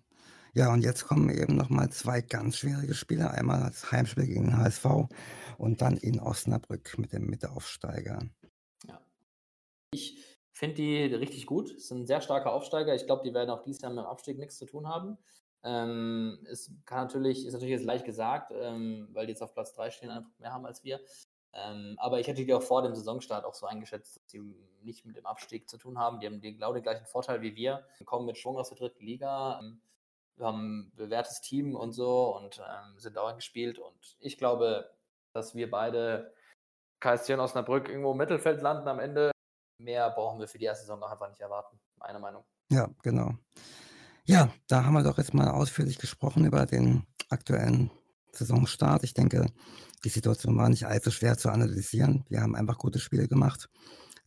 [0.53, 3.29] Ja, und jetzt kommen eben nochmal zwei ganz schwierige Spiele.
[3.29, 4.85] Einmal das Heimspiel gegen den HSV
[5.57, 8.19] und dann in Osnabrück mit dem Mitteaufsteiger.
[8.87, 9.01] Ja.
[9.91, 10.17] Ich
[10.51, 11.71] finde die richtig gut.
[11.71, 12.95] Es sind sehr starke Aufsteiger.
[12.95, 15.17] Ich glaube, die werden auch dieses Jahr mit dem Abstieg nichts zu tun haben.
[15.63, 19.73] Ähm, es kann natürlich, ist natürlich jetzt leicht gesagt, ähm, weil die jetzt auf Platz
[19.73, 20.99] 3 stehen, einfach mehr haben als wir.
[21.57, 24.41] Ähm, aber ich hätte die auch vor dem Saisonstart auch so eingeschätzt, dass sie
[24.83, 26.19] nicht mit dem Abstieg zu tun haben.
[26.19, 27.85] Die haben genau den gleichen Vorteil wie wir.
[27.97, 29.59] Wir kommen mit Schwung aus der dritten Liga.
[29.59, 29.81] Ähm,
[30.35, 33.79] wir haben ein bewährtes Team und so und ähm, sind auch gespielt.
[33.79, 34.89] Und ich glaube,
[35.33, 36.31] dass wir beide
[36.99, 39.31] KSC und Osnabrück irgendwo im Mittelfeld landen am Ende.
[39.79, 42.43] Mehr brauchen wir für die erste Saison auch einfach nicht erwarten, meiner Meinung.
[42.69, 43.33] Ja, genau.
[44.25, 47.91] Ja, da haben wir doch jetzt mal ausführlich gesprochen über den aktuellen
[48.31, 49.03] Saisonstart.
[49.03, 49.45] Ich denke,
[50.03, 52.25] die Situation war nicht allzu schwer zu analysieren.
[52.29, 53.69] Wir haben einfach gute Spiele gemacht.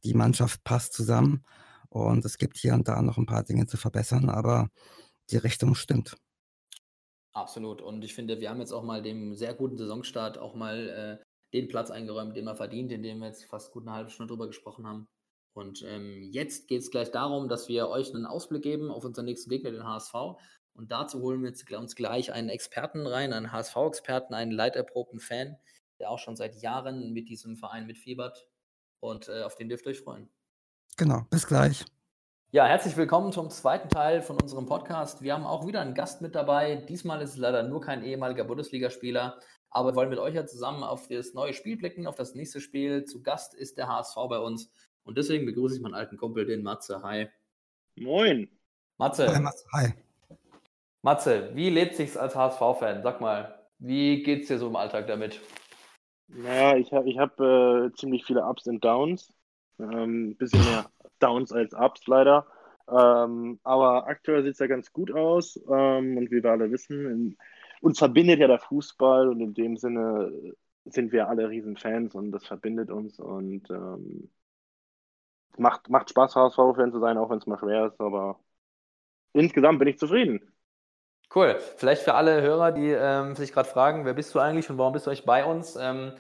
[0.05, 1.45] Die Mannschaft passt zusammen
[1.89, 4.69] und es gibt hier und da noch ein paar Dinge zu verbessern, aber
[5.31, 6.17] die Richtung stimmt.
[7.33, 7.81] Absolut.
[7.81, 11.25] Und ich finde, wir haben jetzt auch mal dem sehr guten Saisonstart auch mal äh,
[11.53, 14.33] den Platz eingeräumt, den er verdient, in dem wir jetzt fast gut eine halbe Stunde
[14.33, 15.07] drüber gesprochen haben.
[15.53, 19.25] Und ähm, jetzt geht es gleich darum, dass wir euch einen Ausblick geben auf unseren
[19.25, 20.15] nächsten Gegner, den HSV.
[20.75, 25.57] Und dazu holen wir uns gleich einen Experten rein, einen HSV-Experten, einen leiterprobten Fan,
[25.99, 28.49] der auch schon seit Jahren mit diesem Verein mitfiebert.
[29.01, 30.29] Und äh, auf den dürft ihr euch freuen.
[30.97, 31.85] Genau, bis gleich.
[32.53, 35.23] Ja, herzlich willkommen zum zweiten Teil von unserem Podcast.
[35.23, 36.85] Wir haben auch wieder einen Gast mit dabei.
[36.89, 39.39] Diesmal ist es leider nur kein ehemaliger Bundesligaspieler,
[39.71, 42.61] aber wir wollen mit euch ja zusammen auf das neue Spiel blicken, auf das nächste
[42.61, 43.05] Spiel.
[43.05, 44.69] Zu Gast ist der HSV bei uns
[45.05, 47.01] und deswegen begrüße ich meinen alten Kumpel, den Matze.
[47.03, 47.29] Hi.
[47.95, 48.49] Moin.
[48.99, 49.33] Matze.
[49.33, 49.65] Hi, Matze.
[49.73, 49.95] Hi.
[51.03, 53.03] Matze, wie lebt sich's als HSV-Fan?
[53.03, 55.41] Sag mal, wie geht's dir so im Alltag damit?
[56.29, 59.33] Naja, ich habe ich hab, äh, ziemlich viele Ups und Downs.
[59.79, 62.47] Ähm, bisschen mehr Downs als Ups leider.
[62.89, 65.57] Ähm, aber aktuell sieht es ja ganz gut aus.
[65.69, 67.39] Ähm, und wie wir alle wissen, in,
[67.81, 70.33] uns verbindet ja der Fußball und in dem Sinne
[70.85, 74.31] sind wir alle Riesenfans und das verbindet uns und ähm,
[75.59, 78.41] macht, macht Spaß, HSV-Fan zu sein, auch wenn es mal schwer ist, aber
[79.33, 80.41] insgesamt bin ich zufrieden.
[81.33, 81.57] Cool.
[81.77, 84.93] Vielleicht für alle Hörer, die ähm, sich gerade fragen, wer bist du eigentlich und warum
[84.93, 85.77] bist du eigentlich bei uns?
[85.77, 86.13] Ähm,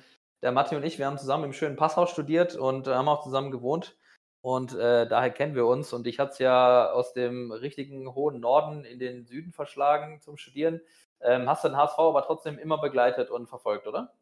[0.42, 3.24] der Matti und ich, wir haben zusammen im schönen Passhaus studiert und äh, haben auch
[3.24, 3.96] zusammen gewohnt.
[4.40, 5.92] Und äh, daher kennen wir uns.
[5.92, 10.36] Und ich hatte es ja aus dem richtigen hohen Norden in den Süden verschlagen zum
[10.36, 10.80] Studieren.
[11.20, 14.12] Ähm, hast du den HSV aber trotzdem immer begleitet und verfolgt, oder?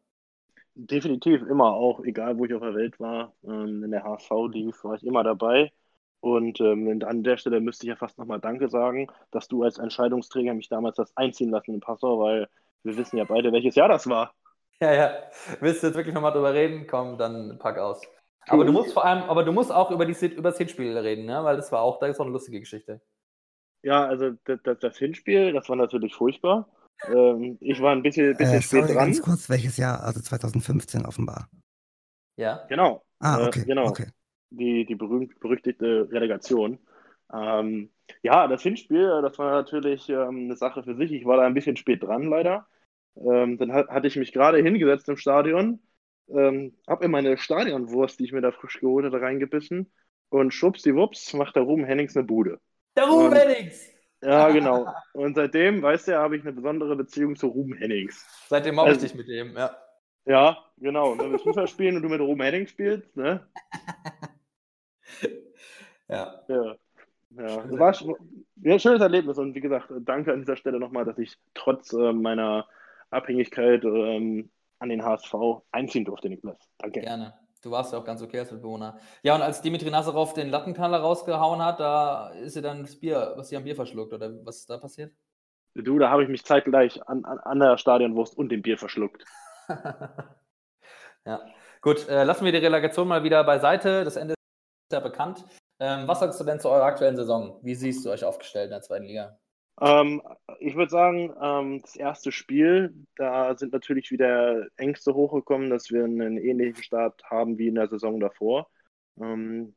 [0.75, 3.33] Definitiv immer auch, egal wo ich auf der Welt war.
[3.43, 5.71] Ähm, in der HSV lief, war ich immer dabei.
[6.21, 9.77] Und ähm, an der Stelle müsste ich ja fast nochmal Danke sagen, dass du als
[9.77, 12.49] Entscheidungsträger mich damals das einziehen lassen in Passau, weil
[12.83, 14.33] wir wissen ja beide, welches Jahr das war.
[14.81, 15.13] Ja, ja.
[15.59, 16.87] Willst du jetzt wirklich nochmal drüber reden?
[16.87, 18.01] Komm, dann pack aus.
[18.47, 21.25] Aber du musst vor allem, aber du musst auch über, die, über das Hinspiel reden,
[21.25, 21.43] ne?
[21.43, 23.01] weil das war auch, da ist auch eine lustige Geschichte.
[23.83, 26.67] Ja, also das, das Hinspiel, das war natürlich furchtbar.
[27.07, 29.05] Ähm, ich war ein bisschen, bisschen Äh, spät sorry, dran.
[29.07, 30.03] ganz kurz, welches Jahr?
[30.03, 31.49] Also 2015 offenbar.
[32.37, 32.65] Ja.
[32.69, 33.03] Genau.
[33.19, 33.63] Ah, Äh, okay.
[33.65, 33.87] genau.
[33.87, 34.07] okay.
[34.49, 36.79] Die, die berühmt berüchtigte Relegation.
[37.33, 37.91] Ähm,
[38.23, 41.11] ja, das Hinspiel, das war natürlich ähm, eine Sache für sich.
[41.11, 42.67] Ich war da ein bisschen spät dran, leider.
[43.15, 45.79] Ähm, dann hat, hatte ich mich gerade hingesetzt im Stadion,
[46.29, 49.91] ähm, habe in meine Stadionwurst, die ich mir da frisch geholt hatte, reingebissen
[50.29, 52.59] und schwuppsdiwupps macht da Ruben Hennings eine Bude.
[52.97, 53.89] Der Ruben Und- Hennings!
[54.21, 54.85] Ja, genau.
[55.13, 58.25] Und seitdem, weißt du, ja, habe ich eine besondere Beziehung zu Ruben Hennings.
[58.49, 59.75] Seitdem ich Also- dich mit dem, ja.
[60.25, 61.17] Ja, genau.
[61.17, 63.47] Wenn wir Fußball spielen und du mit Ruben Hennings spielst, ne?
[66.09, 66.41] Ja.
[66.47, 66.75] Ja.
[67.31, 68.15] Ja, das war schon,
[68.55, 71.93] ja, ein schönes Erlebnis und wie gesagt, danke an dieser Stelle nochmal, dass ich trotz
[71.93, 72.67] äh, meiner
[73.11, 75.35] Abhängigkeit ähm, an den HSV
[75.71, 76.57] einziehen durfte, Niklas.
[76.79, 77.01] Danke.
[77.01, 77.35] Gerne.
[77.61, 78.97] Du warst ja auch ganz okay als Mitbewohner.
[79.21, 83.33] Ja, und als Dimitri Nazarov den Lattenknaller rausgehauen hat, da ist sie dann das Bier,
[83.35, 85.13] was sie am Bier verschluckt, oder was ist da passiert?
[85.75, 89.25] Du, da habe ich mich zeitgleich an, an, an der Stadionwurst und dem Bier verschluckt.
[91.25, 91.41] ja.
[91.81, 94.03] Gut, äh, lassen wir die Relegation mal wieder beiseite.
[94.03, 95.45] Das Ende ist ja bekannt.
[95.79, 97.59] Ähm, was sagst du denn zu eurer aktuellen Saison?
[97.61, 99.37] Wie siehst du euch aufgestellt in der zweiten Liga?
[99.81, 100.21] Ähm,
[100.59, 106.03] ich würde sagen, ähm, das erste Spiel, da sind natürlich wieder Ängste hochgekommen, dass wir
[106.03, 108.69] einen ähnlichen Start haben wie in der Saison davor.
[109.19, 109.73] Ähm,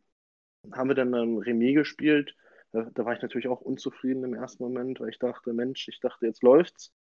[0.73, 2.35] haben wir dann ähm, Remis gespielt.
[2.73, 6.01] Da, da war ich natürlich auch unzufrieden im ersten Moment, weil ich dachte, Mensch, ich
[6.01, 6.93] dachte, jetzt läuft's.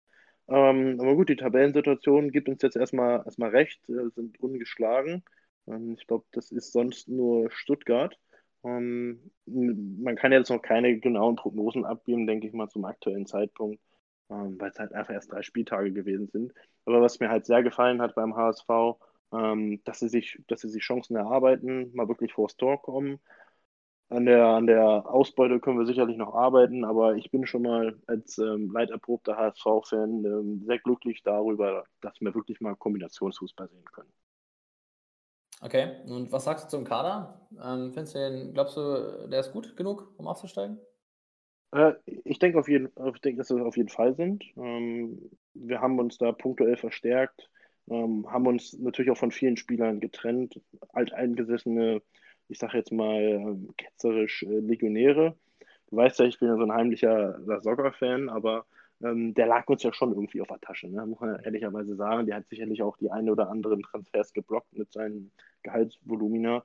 [0.47, 5.23] Ähm, aber gut, die Tabellensituation gibt uns jetzt erstmal, erstmal recht, sind ungeschlagen.
[5.67, 8.17] Ähm, ich glaube, das ist sonst nur Stuttgart.
[8.63, 13.81] Ähm, man kann jetzt noch keine genauen Prognosen abgeben, denke ich mal, zum aktuellen Zeitpunkt,
[14.29, 16.53] ähm, weil es halt einfach erst drei Spieltage gewesen sind.
[16.85, 18.99] Aber was mir halt sehr gefallen hat beim HSV,
[19.33, 23.19] ähm, dass sie sich, dass sie sich Chancen erarbeiten, mal wirklich vors Tor kommen.
[24.09, 27.99] an der, an der Ausbeute können wir sicherlich noch arbeiten, aber ich bin schon mal
[28.07, 34.11] als ähm, leiderprobter HSV-Fan ähm, sehr glücklich darüber, dass wir wirklich mal Kombinationsfußball sehen können.
[35.61, 37.39] Okay, und was sagst du zum Kader?
[37.63, 40.79] Ähm, findest du den, glaubst du, der ist gut genug, um aufzusteigen?
[41.71, 44.43] Äh, ich denke auf jeden, ich denke, dass wir auf jeden Fall sind.
[44.57, 47.49] Ähm, wir haben uns da punktuell verstärkt,
[47.89, 50.59] ähm, haben uns natürlich auch von vielen Spielern getrennt,
[50.93, 52.01] alteingesessene
[52.51, 55.35] ich sage jetzt mal ketzerisch äh, Legionäre.
[55.89, 58.65] Du weißt ja, ich bin ja so ein heimlicher Lasogga-Fan, aber
[59.01, 61.05] ähm, der lag uns ja schon irgendwie auf der Tasche, ne?
[61.05, 62.27] muss man ehrlicherweise sagen.
[62.27, 65.31] Der hat sicherlich auch die eine oder anderen Transfers geblockt mit seinen
[65.63, 66.63] Gehaltsvolumina.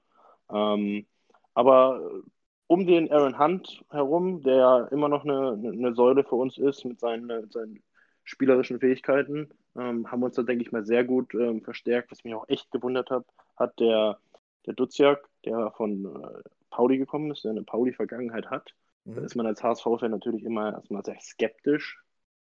[0.50, 1.06] Ähm,
[1.54, 2.28] aber äh,
[2.68, 6.84] um den Aaron Hunt herum, der ja immer noch eine, eine Säule für uns ist
[6.84, 7.82] mit seinen, mit seinen
[8.24, 12.10] spielerischen Fähigkeiten, ähm, haben uns da, denke ich mal, sehr gut ähm, verstärkt.
[12.10, 13.24] Was mich auch echt gewundert hat,
[13.56, 14.18] hat der
[14.66, 18.74] der Duziak, der von äh, Pauli gekommen ist, der eine Pauli-Vergangenheit hat.
[19.04, 19.16] Mhm.
[19.16, 22.02] Da ist man als HSV-Fan natürlich immer erstmal sehr skeptisch.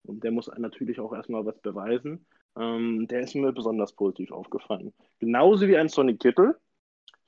[0.03, 2.25] Und der muss natürlich auch erstmal was beweisen.
[2.57, 4.93] Ähm, der ist mir besonders positiv aufgefallen.
[5.19, 6.57] Genauso wie ein Sonny Kittel.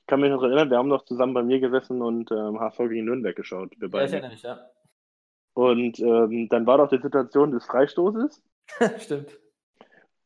[0.00, 2.78] Ich kann mich noch erinnern, wir haben noch zusammen bei mir gesessen und ähm, HSV
[2.90, 3.72] gegen Nürnberg geschaut.
[3.78, 4.04] Wir beide.
[4.04, 4.70] Ja, ich erinnere mich, ja.
[5.54, 8.42] Und ähm, dann war doch die Situation des Freistoßes.
[8.98, 9.38] Stimmt.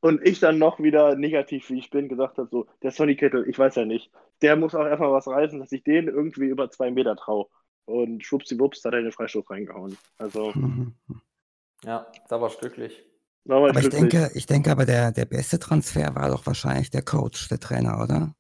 [0.01, 3.49] Und ich dann noch wieder negativ, wie ich bin, gesagt habe, so, der Sonny Kittel,
[3.49, 4.11] ich weiß ja nicht,
[4.43, 7.47] der muss auch erstmal was reißen, dass ich den irgendwie über zwei Meter traue.
[7.85, 9.97] Und schwuppsiwupps hat er den Freistoß reingehauen.
[10.19, 10.53] Also.
[11.85, 13.05] Ja, da war es glücklich.
[13.47, 17.49] Aber ich denke, ich denke aber, der, der beste Transfer war doch wahrscheinlich der Coach,
[17.49, 18.35] der Trainer, oder?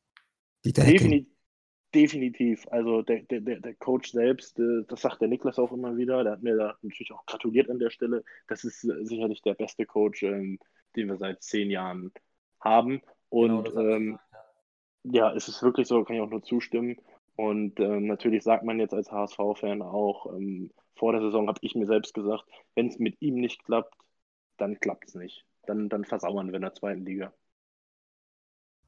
[0.64, 1.26] Dieter Defini
[1.94, 2.66] definitiv.
[2.70, 6.32] Also der, der, der Coach selbst, äh, das sagt der Niklas auch immer wieder, der
[6.34, 8.24] hat mir da natürlich auch gratuliert an der Stelle.
[8.46, 10.58] Das ist sicherlich der beste Coach, ähm,
[10.96, 12.12] den wir seit zehn Jahren
[12.61, 13.00] haben.
[13.30, 14.18] Und genau, ähm,
[15.04, 15.30] ja.
[15.30, 16.96] ja, es ist wirklich so, kann ich auch nur zustimmen.
[17.37, 21.76] Und ähm, natürlich sagt man jetzt als HSV-Fan auch, ähm, vor der Saison habe ich
[21.76, 23.94] mir selbst gesagt, wenn es mit ihm nicht klappt,
[24.59, 25.44] dann klappt es nicht.
[25.66, 27.33] Dann, dann versauern wir in der zweiten Liga.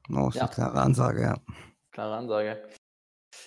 [0.09, 0.43] Oh, ist ja.
[0.43, 1.35] eine klare Ansage, ja.
[1.91, 2.63] Klare Ansage.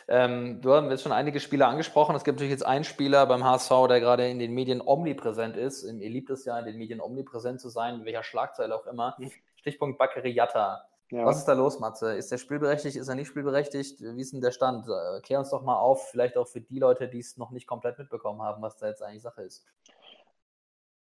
[0.08, 2.16] Ähm, du hast jetzt schon einige Spieler angesprochen.
[2.16, 5.84] Es gibt natürlich jetzt einen Spieler beim HSV, der gerade in den Medien omnipräsent ist.
[5.84, 9.16] Ihr liebt es ja, in den Medien omnipräsent zu sein, in welcher Schlagzeile auch immer.
[9.18, 9.30] Hm.
[9.56, 10.84] Stichpunkt Bakary Yatta.
[11.10, 11.24] Ja.
[11.26, 12.16] Was ist da los, Matze?
[12.16, 12.96] Ist der spielberechtigt?
[12.96, 14.00] Ist er nicht spielberechtigt?
[14.00, 14.86] Wie ist denn der Stand?
[14.88, 17.66] Äh, klär uns doch mal auf, vielleicht auch für die Leute, die es noch nicht
[17.66, 19.64] komplett mitbekommen haben, was da jetzt eigentlich Sache ist.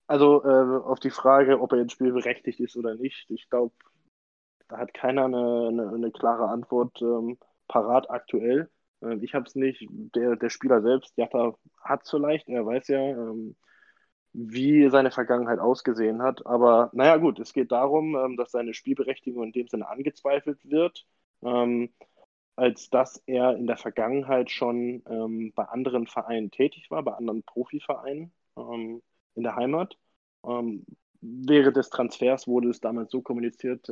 [0.07, 3.75] Also äh, auf die Frage, ob er jetzt spielberechtigt ist oder nicht, ich glaube,
[4.69, 7.01] da hat keiner eine, eine, eine klare Antwort.
[7.03, 7.39] Ähm,
[7.69, 8.71] parat aktuell.
[9.03, 9.87] Ähm, ich habe es nicht.
[9.91, 12.49] Der, der Spieler selbst, Jatta, hat es vielleicht.
[12.49, 13.57] Er weiß ja, ähm,
[14.33, 16.47] wie seine Vergangenheit ausgesehen hat.
[16.47, 21.07] Aber naja, gut, es geht darum, ähm, dass seine Spielberechtigung in dem Sinne angezweifelt wird,
[21.43, 21.91] ähm,
[22.57, 27.43] als dass er in der Vergangenheit schon ähm, bei anderen Vereinen tätig war, bei anderen
[27.45, 29.03] Profivereinen ähm,
[29.37, 29.97] in der Heimat.
[31.21, 33.91] während des Transfers wurde es damals so kommuniziert,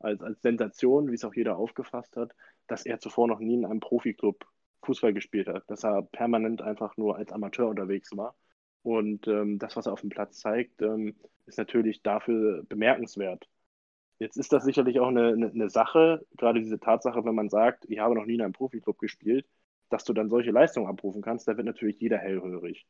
[0.00, 2.34] als, als Sensation, wie es auch jeder aufgefasst hat,
[2.66, 4.46] dass er zuvor noch nie in einem Profiklub
[4.82, 8.36] Fußball gespielt hat, dass er permanent einfach nur als Amateur unterwegs war.
[8.82, 13.48] Und ähm, das, was er auf dem Platz zeigt, ähm, ist natürlich dafür bemerkenswert.
[14.18, 17.84] Jetzt ist das sicherlich auch eine, eine, eine, Sache, gerade diese Tatsache, wenn man sagt,
[17.88, 19.46] ich habe noch nie in einem Profiklub gespielt,
[19.90, 22.86] dass du dann solche Leistungen abrufen kannst, da wird natürlich jeder hellhörig.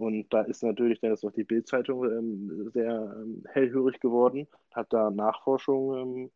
[0.00, 4.92] Und da ist natürlich dann ist auch die Bildzeitung ähm, sehr ähm, hellhörig geworden, hat
[4.94, 6.30] da Nachforschung ähm,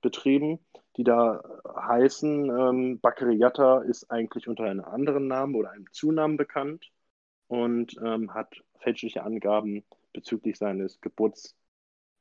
[0.00, 0.60] betrieben,
[0.96, 1.42] die da
[1.76, 6.90] heißen, ähm, Bakariata ist eigentlich unter einem anderen Namen oder einem Zunamen bekannt
[7.48, 11.54] und ähm, hat fälschliche Angaben bezüglich seines Geburtsdatums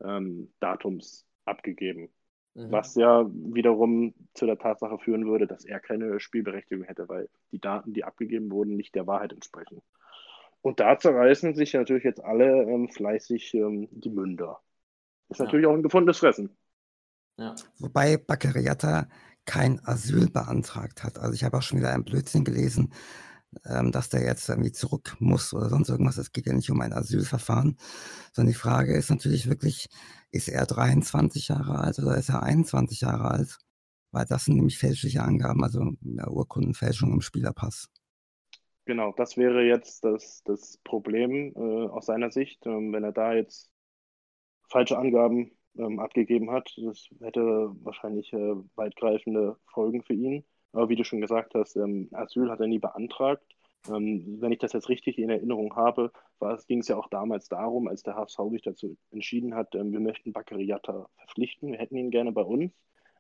[0.02, 2.10] ähm, abgegeben.
[2.54, 2.70] Mhm.
[2.70, 7.62] Was ja wiederum zu der Tatsache führen würde, dass er keine Spielberechtigung hätte, weil die
[7.62, 9.82] Daten, die abgegeben wurden, nicht der Wahrheit entsprechen.
[10.62, 14.62] Und da zerreißen sich natürlich jetzt alle ähm, fleißig ähm, die Münder.
[15.30, 15.46] Ist ja.
[15.46, 16.56] natürlich auch ein gefundenes Fressen.
[17.38, 17.56] Ja.
[17.80, 19.08] Wobei Baccariata
[19.46, 21.18] kein Asyl beantragt hat.
[21.18, 22.94] Also ich habe auch schon wieder einen Blödsinn gelesen,
[23.66, 26.18] ähm, dass der jetzt irgendwie zurück muss oder sonst irgendwas.
[26.18, 27.78] Es geht ja nicht um ein Asylverfahren,
[28.34, 29.90] sondern die Frage ist natürlich wirklich,
[30.32, 33.58] ist er 23 Jahre alt oder ist er 21 Jahre alt?
[34.12, 37.90] Weil das sind nämlich fälschliche Angaben, also ja, Urkundenfälschung im Spielerpass.
[38.86, 43.34] Genau, das wäre jetzt das, das Problem äh, aus seiner Sicht, ähm, wenn er da
[43.34, 43.72] jetzt
[44.70, 46.74] falsche Angaben ähm, abgegeben hat.
[46.78, 47.42] Das hätte
[47.84, 50.46] wahrscheinlich äh, weitgreifende Folgen für ihn.
[50.74, 53.44] Aber wie du schon gesagt hast, ähm, Asyl hat er nie beantragt.
[53.88, 56.12] Ähm, wenn ich das jetzt richtig in Erinnerung habe,
[56.68, 60.00] ging es ja auch damals darum, als der HSV sich dazu entschieden hat, ähm, wir
[60.00, 62.72] möchten Bakariata verpflichten, wir hätten ihn gerne bei uns,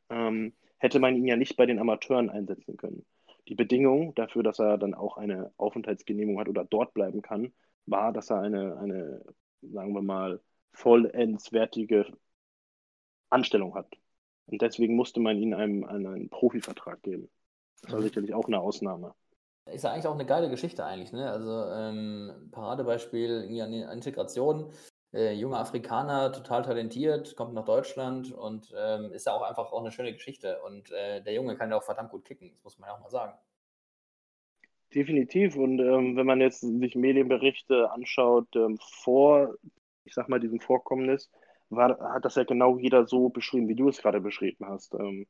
[0.10, 3.06] ähm, hätte man ihn ja nicht bei den Amateuren einsetzen können.
[3.52, 7.52] Die Bedingung dafür, dass er dann auch eine Aufenthaltsgenehmigung hat oder dort bleiben kann,
[7.86, 9.26] war, dass er eine, eine
[9.62, 10.40] sagen wir mal,
[10.72, 12.06] vollendwertige
[13.30, 13.92] Anstellung hat.
[14.46, 17.30] Und deswegen musste man ihm einen, einen Profivertrag geben.
[17.82, 18.04] Das war mhm.
[18.06, 19.14] sicherlich auch eine Ausnahme.
[19.66, 21.30] Ist ja eigentlich auch eine geile Geschichte eigentlich, ne?
[21.30, 23.50] Also ähm, Paradebeispiel
[23.92, 24.72] Integration,
[25.14, 29.82] äh, junger Afrikaner, total talentiert, kommt nach Deutschland und ähm, ist ja auch einfach auch
[29.82, 30.62] eine schöne Geschichte.
[30.64, 33.02] Und äh, der Junge kann ja auch verdammt gut kicken, das muss man ja auch
[33.02, 33.34] mal sagen.
[34.94, 35.56] Definitiv.
[35.56, 39.56] Und ähm, wenn man jetzt sich Medienberichte anschaut, ähm, vor,
[40.04, 41.30] ich sag mal, diesem Vorkommnis,
[41.70, 44.94] war, hat das ja genau jeder so beschrieben, wie du es gerade beschrieben hast.
[44.96, 45.28] Ähm,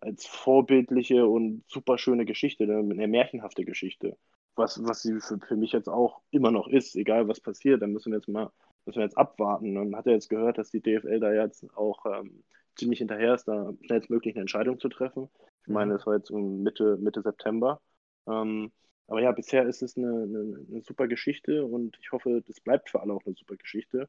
[0.00, 4.16] als vorbildliche und super schöne Geschichte, ne, eine märchenhafte Geschichte.
[4.56, 7.92] Was, was sie für, für mich jetzt auch immer noch ist, egal was passiert, dann
[7.92, 8.50] müssen wir jetzt mal,
[8.84, 9.76] müssen wir jetzt abwarten.
[9.76, 12.42] Und hat er jetzt gehört, dass die DFL da jetzt auch ähm,
[12.76, 15.28] ziemlich hinterher ist, da schnellstmöglich eine Entscheidung zu treffen.
[15.62, 17.80] Ich meine, es war jetzt um Mitte, Mitte September.
[18.26, 18.72] Ähm,
[19.06, 22.90] aber ja, bisher ist es eine, eine, eine, super Geschichte und ich hoffe, das bleibt
[22.90, 24.08] für alle auch eine super Geschichte.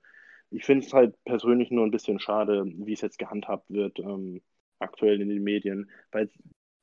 [0.51, 3.99] Ich finde es halt persönlich nur ein bisschen schade, wie es jetzt gehandhabt wird.
[3.99, 4.41] Ähm,
[4.79, 6.29] aktuell in den Medien, weil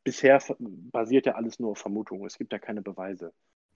[0.04, 2.26] bisher basiert ja alles nur auf Vermutungen.
[2.26, 3.32] Es gibt ja keine Beweise.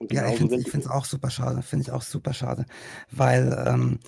[0.09, 2.65] Ja, ich finde es auch super schade, finde ich auch super schade,
[3.11, 3.99] weil ähm,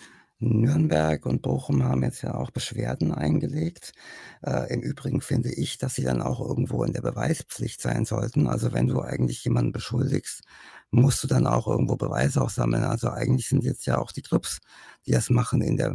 [0.43, 3.93] Nürnberg und Bochum haben jetzt ja auch Beschwerden eingelegt.
[4.41, 8.47] Äh, Im Übrigen finde ich, dass sie dann auch irgendwo in der Beweispflicht sein sollten.
[8.47, 10.43] Also wenn du eigentlich jemanden beschuldigst,
[10.91, 12.83] musst du dann auch irgendwo Beweise auch sammeln.
[12.83, 14.59] Also eigentlich sind jetzt ja auch die Clubs,
[15.05, 15.93] die das machen, in der,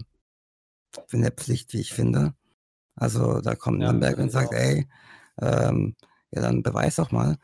[1.13, 2.35] in der Pflicht, wie ich finde.
[2.97, 4.59] Also da kommt ja, Nürnberg und sagt, auch.
[4.59, 4.89] ey,
[5.41, 5.95] ähm,
[6.31, 7.37] ja, dann beweis doch mal.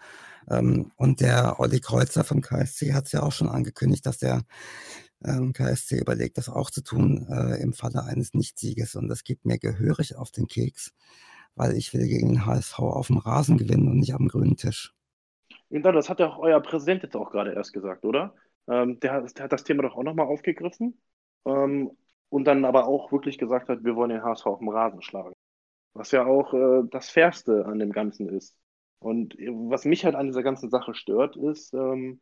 [0.51, 4.43] Ähm, und der Olli Kreuzer vom KSC hat es ja auch schon angekündigt, dass der
[5.25, 8.95] ähm, KSC überlegt, das auch zu tun äh, im Falle eines Nichtsieges.
[8.95, 10.93] Und das geht mir gehörig auf den Keks,
[11.55, 14.95] weil ich will gegen den HSV auf dem Rasen gewinnen und nicht am grünen Tisch.
[15.71, 18.35] Das hat ja auch euer Präsident jetzt auch gerade erst gesagt, oder?
[18.69, 21.01] Ähm, der, der, hat das Thema doch auch nochmal aufgegriffen
[21.45, 21.91] ähm,
[22.29, 25.35] und dann aber auch wirklich gesagt hat, wir wollen den HSV auf dem Rasen schlagen.
[25.95, 28.57] Was ja auch äh, das Fairste an dem Ganzen ist.
[29.05, 32.21] Und was mich halt an dieser ganzen Sache stört, ist, ähm,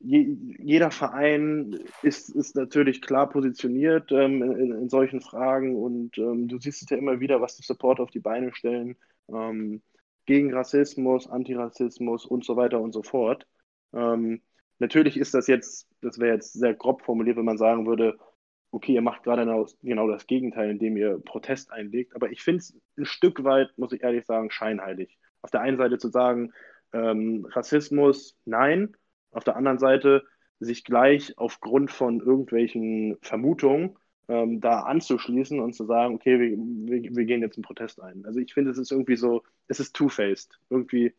[0.00, 6.48] je, jeder Verein ist, ist natürlich klar positioniert ähm, in, in, solchen Fragen und ähm,
[6.48, 8.96] du siehst es ja immer wieder, was die Supporter auf die Beine stellen
[9.28, 9.80] ähm,
[10.26, 13.46] gegen Rassismus, Antirassismus und so weiter und so fort.
[13.92, 14.42] Ähm,
[14.80, 18.18] natürlich ist das jetzt, das wäre jetzt sehr grob formuliert, wenn man sagen würde,
[18.72, 19.44] okay, ihr macht gerade
[19.82, 22.16] genau das Gegenteil, indem ihr Protest einlegt.
[22.16, 25.16] Aber ich finde es ein Stück weit, muss ich ehrlich sagen, scheinheilig.
[25.46, 26.52] Auf der einen Seite zu sagen,
[26.92, 28.96] ähm, Rassismus, nein.
[29.30, 30.24] Auf der anderen Seite
[30.58, 37.14] sich gleich aufgrund von irgendwelchen Vermutungen ähm, da anzuschließen und zu sagen, okay, wir, wir,
[37.14, 38.26] wir gehen jetzt einen Protest ein.
[38.26, 40.58] Also ich finde, es ist irgendwie so, es ist two-faced.
[40.68, 41.14] Irgendwie,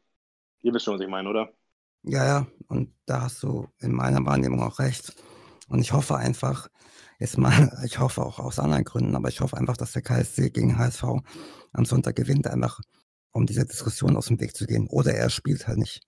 [0.62, 1.50] ihr wisst schon, was ich meine, oder?
[2.04, 5.16] Ja, ja, und da hast du in meiner Wahrnehmung auch recht.
[5.70, 6.68] Und ich hoffe einfach,
[7.18, 10.50] jetzt mal, ich hoffe auch aus anderen Gründen, aber ich hoffe einfach, dass der KSC
[10.50, 11.04] gegen HSV
[11.72, 12.82] am Sonntag gewinnt, einfach
[13.32, 14.88] um diese Diskussion aus dem Weg zu gehen.
[14.90, 16.02] Oder er spielt halt nicht.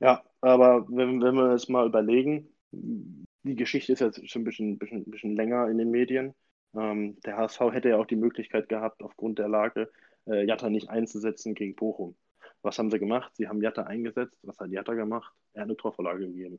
[0.00, 4.78] Ja, aber wenn, wenn wir es mal überlegen, die Geschichte ist jetzt schon ein bisschen,
[4.78, 6.34] bisschen, bisschen länger in den Medien.
[6.74, 9.90] Ähm, der HSV hätte ja auch die Möglichkeit gehabt, aufgrund der Lage,
[10.26, 12.16] äh, Jatta nicht einzusetzen gegen Bochum.
[12.62, 13.34] Was haben sie gemacht?
[13.36, 14.38] Sie haben Jatta eingesetzt.
[14.42, 15.32] Was hat Jatta gemacht?
[15.52, 16.58] Er hat eine Torvorlage gegeben.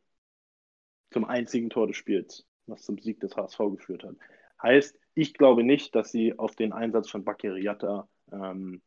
[1.12, 4.16] Zum einzigen Tor des Spiels was zum Sieg des HSV geführt hat.
[4.62, 8.82] Heißt, ich glaube nicht, dass sie auf den Einsatz von Bakiriata ähm,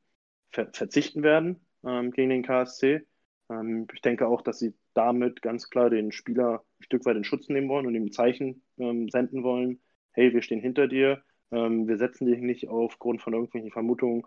[0.51, 3.07] ver verzichten werden ähm, gegen den KSC.
[3.51, 7.25] Ähm, ich denke auch, dass sie damit ganz klar den Spieler ein Stück weit in
[7.25, 9.81] Schutz nehmen wollen und ihm ein Zeichen ähm, senden wollen,
[10.13, 14.23] hey, wir stehen hinter dir, ähm, wir setzen dich nicht aufgrund von irgendwelchen Vermutungen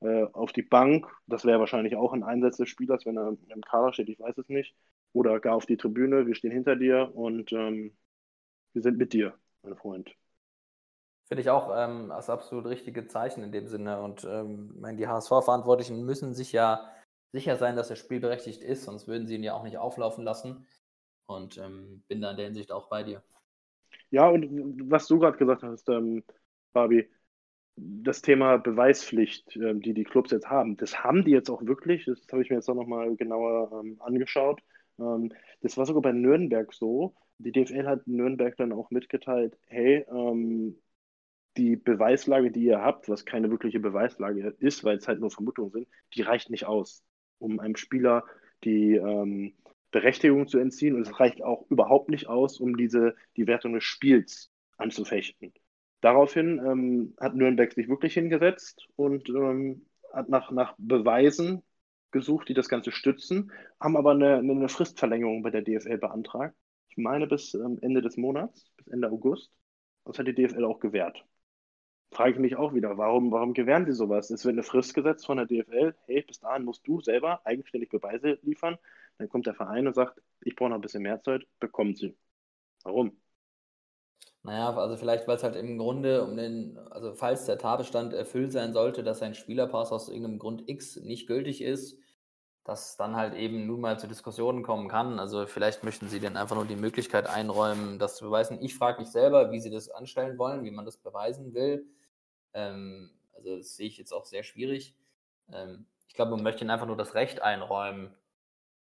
[0.00, 1.06] äh, auf die Bank.
[1.26, 4.36] Das wäre wahrscheinlich auch ein Einsatz des Spielers, wenn er im Kader steht, ich weiß
[4.38, 4.74] es nicht.
[5.12, 7.96] Oder gar auf die Tribüne, wir stehen hinter dir und ähm,
[8.72, 10.14] wir sind mit dir, mein Freund.
[11.28, 14.00] Finde ich auch ähm, das absolut richtige Zeichen in dem Sinne.
[14.00, 16.88] Und ähm, die HSV-Verantwortlichen müssen sich ja
[17.32, 20.66] sicher sein, dass er spielberechtigt ist, sonst würden sie ihn ja auch nicht auflaufen lassen.
[21.26, 23.22] Und ähm, bin da in der Hinsicht auch bei dir.
[24.10, 26.22] Ja, und was du gerade gesagt hast, ähm,
[26.72, 27.10] Fabi,
[27.74, 32.04] das Thema Beweispflicht, ähm, die die Clubs jetzt haben, das haben die jetzt auch wirklich.
[32.04, 34.60] Das habe ich mir jetzt auch nochmal genauer ähm, angeschaut.
[35.00, 40.06] Ähm, das war sogar bei Nürnberg so die DFL hat Nürnberg dann auch mitgeteilt, hey,
[40.10, 40.76] ähm,
[41.56, 45.70] die Beweislage, die ihr habt, was keine wirkliche Beweislage ist, weil es halt nur Vermutungen
[45.70, 47.02] sind, die reicht nicht aus,
[47.38, 48.24] um einem Spieler
[48.64, 49.54] die ähm,
[49.90, 50.94] Berechtigung zu entziehen.
[50.94, 55.52] Und es reicht auch überhaupt nicht aus, um diese, die Wertung des Spiels anzufechten.
[56.00, 61.62] Daraufhin ähm, hat Nürnberg sich wirklich hingesetzt und ähm, hat nach, nach Beweisen
[62.10, 66.54] gesucht, die das Ganze stützen, haben aber eine, eine Fristverlängerung bei der DFL beantragt.
[66.88, 69.50] Ich meine bis ähm, Ende des Monats, bis Ende August.
[70.04, 71.24] Das hat die DFL auch gewährt.
[72.12, 74.30] Frage ich mich auch wieder, warum, warum gewähren sie sowas?
[74.30, 77.90] Es wird eine Frist gesetzt von der DFL, hey, bis dahin musst du selber eigenständig
[77.90, 78.78] Beweise liefern.
[79.18, 82.16] Dann kommt der Verein und sagt, ich brauche noch ein bisschen mehr Zeit, bekommen sie.
[82.84, 83.12] Warum?
[84.42, 88.52] Naja, also vielleicht, weil es halt im Grunde um den, also falls der Tatbestand erfüllt
[88.52, 91.98] sein sollte, dass ein Spielerpass aus irgendeinem Grund X nicht gültig ist,
[92.66, 95.20] dass dann halt eben nun mal zu Diskussionen kommen kann.
[95.20, 98.60] Also vielleicht möchten Sie dann einfach nur die Möglichkeit einräumen, das zu beweisen.
[98.60, 101.86] Ich frage mich selber, wie Sie das anstellen wollen, wie man das beweisen will.
[102.54, 104.96] Ähm, also das sehe ich jetzt auch sehr schwierig.
[105.52, 108.12] Ähm, ich glaube, man möchte Ihnen einfach nur das Recht einräumen,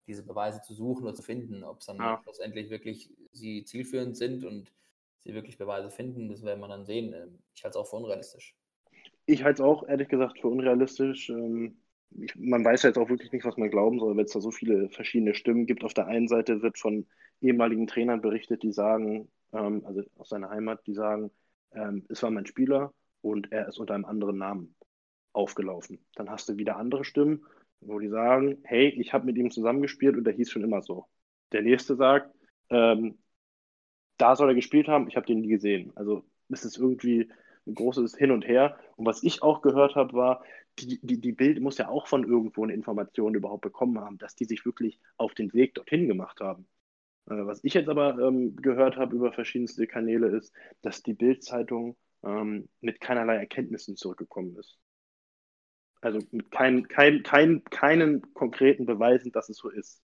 [0.07, 2.22] diese Beweise zu suchen und zu finden, ob es dann ja.
[2.24, 4.72] schlussendlich wirklich sie zielführend sind und
[5.20, 7.13] sie wirklich Beweise finden, das werden wir dann sehen.
[7.13, 8.55] Ähm, ich halte es auch für unrealistisch.
[9.26, 11.30] Ich halte es auch ehrlich gesagt für unrealistisch.
[11.30, 11.82] Ähm,
[12.36, 14.89] man weiß jetzt auch wirklich nicht, was man glauben soll, weil es da so viele
[14.89, 15.84] verschiedene Stimmen gibt.
[15.84, 17.05] Auf der einen Seite wird von
[17.41, 21.32] ehemaligen Trainern berichtet, die sagen, ähm, also aus seiner Heimat, die sagen,
[22.08, 24.76] es war mein Spieler und er ist unter einem anderen Namen
[25.34, 25.99] aufgelaufen.
[26.16, 27.45] Dann hast du wieder andere Stimmen,
[27.82, 31.05] wo die sagen, hey, ich habe mit ihm zusammengespielt und der hieß schon immer so.
[31.51, 32.34] Der nächste sagt,
[32.70, 33.20] ähm,
[34.18, 35.91] da soll er gespielt haben, ich habe den nie gesehen.
[35.95, 37.30] Also es ist irgendwie
[37.68, 38.80] ein großes Hin und Her.
[38.95, 40.43] Und was ich auch gehört habe, war,
[40.80, 44.36] die, die, die Bild muss ja auch von irgendwo eine Information überhaupt bekommen haben, dass
[44.36, 46.67] die sich wirklich auf den Weg dorthin gemacht haben.
[47.30, 51.97] Äh, was ich jetzt aber ähm, gehört habe über verschiedenste Kanäle ist, dass die Bild-Zeitung
[52.23, 54.78] ähm, mit keinerlei Erkenntnissen zurückgekommen ist.
[56.01, 60.01] Also mit kein, kein, kein, keinen konkreten Beweisen, dass es so ist.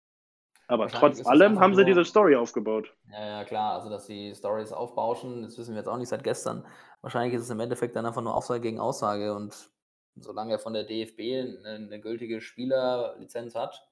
[0.67, 2.95] Aber trotz allem haben sie diese Story aufgebaut.
[3.11, 3.74] Ja, ja, klar.
[3.74, 6.65] Also, dass sie Stories aufbauschen, das wissen wir jetzt auch nicht seit gestern.
[7.01, 9.36] Wahrscheinlich ist es im Endeffekt dann einfach nur Aussage gegen Aussage.
[9.36, 9.72] Und
[10.16, 13.88] solange er von der DFB eine, eine gültige Spielerlizenz hat,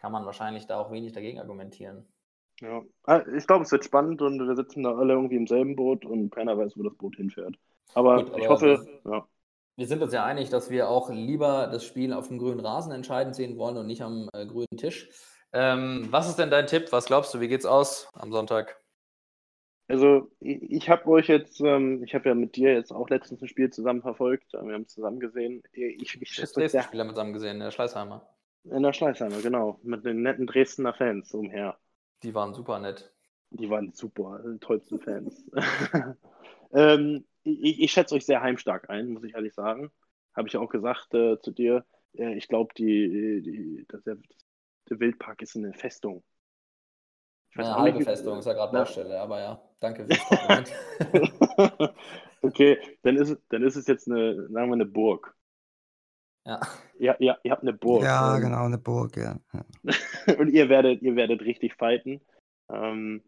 [0.00, 2.06] kann man wahrscheinlich da auch wenig dagegen argumentieren.
[2.60, 5.74] Ja, ah, ich glaube, es wird spannend und wir sitzen da alle irgendwie im selben
[5.74, 7.56] Boot und keiner weiß, wo das Boot hinfährt.
[7.94, 9.26] Aber, Gut, aber ich hoffe, ja.
[9.76, 12.92] Wir sind uns ja einig, dass wir auch lieber das Spiel auf dem grünen Rasen
[12.92, 15.08] entscheiden sehen wollen und nicht am äh, grünen Tisch.
[15.52, 16.92] Ähm, was ist denn dein Tipp?
[16.92, 18.81] Was glaubst du, wie geht's aus am Sonntag?
[19.92, 23.48] Also, ich, habe euch jetzt, ähm, ich habe ja mit dir jetzt auch letztens ein
[23.48, 24.54] Spiel zusammen verfolgt.
[24.54, 25.62] Wir haben es zusammen gesehen.
[25.70, 28.26] Ich, ich das der Spieler mit zusammen gesehen, der Schleißheimer.
[28.64, 29.80] In der Schleißheimer, genau.
[29.82, 31.76] Mit den netten Dresdner Fans umher.
[32.22, 33.12] Die waren super nett.
[33.50, 35.44] Die waren super, die tollsten Fans.
[36.72, 39.90] ähm, ich, ich, schätze euch sehr heimstark ein, muss ich ehrlich sagen.
[40.34, 41.84] Habe ich auch gesagt äh, zu dir.
[42.14, 44.16] Äh, ich glaube, die, die, das, der
[44.88, 46.24] Wildpark ist eine Festung.
[47.54, 50.06] Eine halbe nicht, Festung, ist ja gerade Baustelle, aber ja, danke
[52.42, 55.34] okay, dann ist, dann ist es jetzt eine, sagen wir, eine Burg.
[56.44, 56.60] Ja.
[56.98, 58.02] Ja, ja, ihr habt eine Burg.
[58.02, 59.38] Ja, ähm, genau, eine Burg, ja.
[60.38, 62.20] und ihr werdet, ihr werdet richtig fighten.
[62.70, 63.22] Ähm,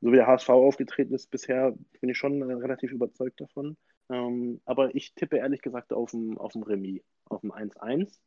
[0.00, 3.76] so wie der HSV aufgetreten ist bisher, bin ich schon äh, relativ überzeugt davon.
[4.10, 8.18] Ähm, aber ich tippe ehrlich gesagt auf dem, auf dem Remis, auf dem 1-1.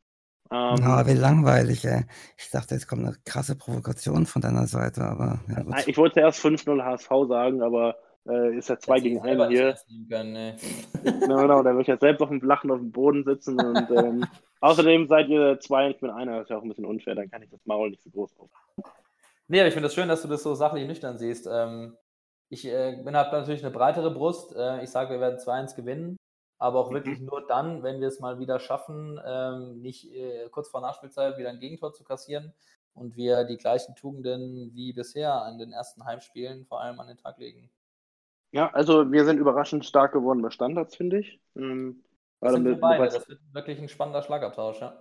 [0.49, 2.05] Ähm, ah, wie langweilig, ey.
[2.37, 5.39] Ich dachte, jetzt kommt eine krasse Provokation von deiner Seite, aber.
[5.47, 7.95] Ja, ich wollte erst 5-0 HSV sagen, aber
[8.27, 9.75] äh, ist ja 2 gegen 1 hier.
[10.09, 10.55] Können, ne?
[11.03, 13.89] genau, genau, da würde ich jetzt selbst auf dem Lachen auf dem Boden sitzen und
[13.91, 14.25] ähm,
[14.61, 17.29] außerdem seid ihr zwei, ich bin einer, das ist ja auch ein bisschen unfair, dann
[17.29, 18.49] kann ich das Maul nicht so groß auf.
[19.47, 21.47] Nee, aber ich finde es das schön, dass du das so sachlich nüchtern siehst.
[21.51, 21.95] Ähm,
[22.49, 24.55] ich äh, bin halt natürlich eine breitere Brust.
[24.55, 26.17] Äh, ich sage, wir werden 2-1 gewinnen
[26.61, 27.25] aber auch wirklich mhm.
[27.25, 31.49] nur dann, wenn wir es mal wieder schaffen, ähm, nicht äh, kurz vor Nachspielzeit wieder
[31.49, 32.53] ein Gegentor zu kassieren
[32.93, 37.17] und wir die gleichen Tugenden wie bisher an den ersten Heimspielen vor allem an den
[37.17, 37.71] Tag legen.
[38.51, 41.41] Ja, also wir sind überraschend stark geworden bei Standards, finde ich.
[41.55, 42.03] Ähm,
[42.41, 43.05] das, sind wir beide.
[43.05, 44.93] das wird wirklich ein spannender Schlagabtausch, ja.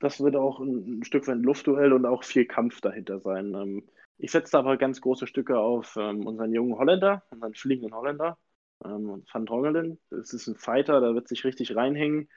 [0.00, 3.54] Das wird auch ein, ein Stück weit ein Luftduell und auch viel Kampf dahinter sein.
[3.54, 3.88] Ähm,
[4.18, 8.36] ich setze aber ganz große Stücke auf ähm, unseren jungen Holländer, unseren fliegenden Holländer.
[8.84, 12.28] Ähm, Van Drongelen, das ist ein Fighter, der wird sich richtig reinhängen.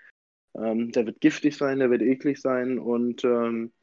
[0.56, 3.74] Ähm, der wird giftig sein, der wird eklig sein und ähm,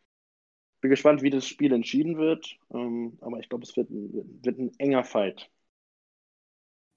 [0.81, 2.59] bin gespannt, wie das Spiel entschieden wird.
[2.73, 5.51] Ähm, aber ich glaube, es wird, wird ein enger Fight.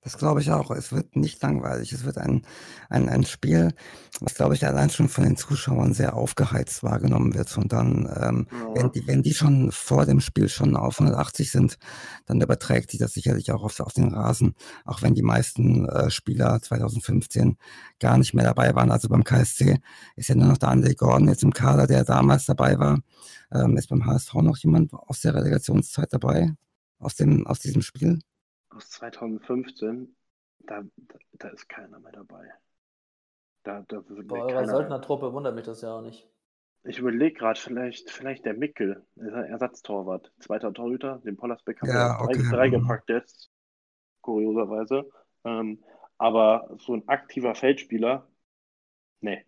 [0.07, 0.71] Das glaube ich auch.
[0.71, 1.91] Es wird nicht langweilig.
[1.91, 2.43] Es wird ein,
[2.89, 3.73] ein, ein Spiel,
[4.21, 7.57] was, glaube ich, allein schon von den Zuschauern sehr aufgeheizt wahrgenommen wird.
[7.57, 8.73] Und dann, ähm, ja.
[8.73, 11.77] wenn, die, wenn die schon vor dem Spiel schon auf 180 sind,
[12.25, 14.55] dann überträgt sich das sicherlich auch auf, auf den Rasen.
[14.85, 17.57] Auch wenn die meisten äh, Spieler 2015
[17.99, 18.91] gar nicht mehr dabei waren.
[18.91, 19.81] Also beim KSC
[20.15, 23.01] ist ja nur noch der André Gordon jetzt im Kader, der damals dabei war.
[23.51, 26.53] Ähm, ist beim HSV noch jemand aus der Relegationszeit dabei?
[26.97, 28.19] Aus, dem, aus diesem Spiel?
[28.77, 30.15] Aus 2015,
[30.59, 32.49] da, da, da ist keiner mehr dabei.
[33.63, 36.29] Da, da Bei eurer Söldner-Truppe wundert mich das ja auch nicht.
[36.83, 42.23] Ich überlege gerade, vielleicht, vielleicht der Mickel, Ersatztorwart, zweiter Torhüter, den Pollersbeck haben ja, wir
[42.23, 42.43] okay.
[42.43, 42.71] drei, drei mhm.
[42.81, 43.51] gepackt jetzt,
[44.21, 45.09] kurioserweise.
[45.43, 45.83] Ähm,
[46.17, 48.27] aber so ein aktiver Feldspieler,
[49.21, 49.45] nee.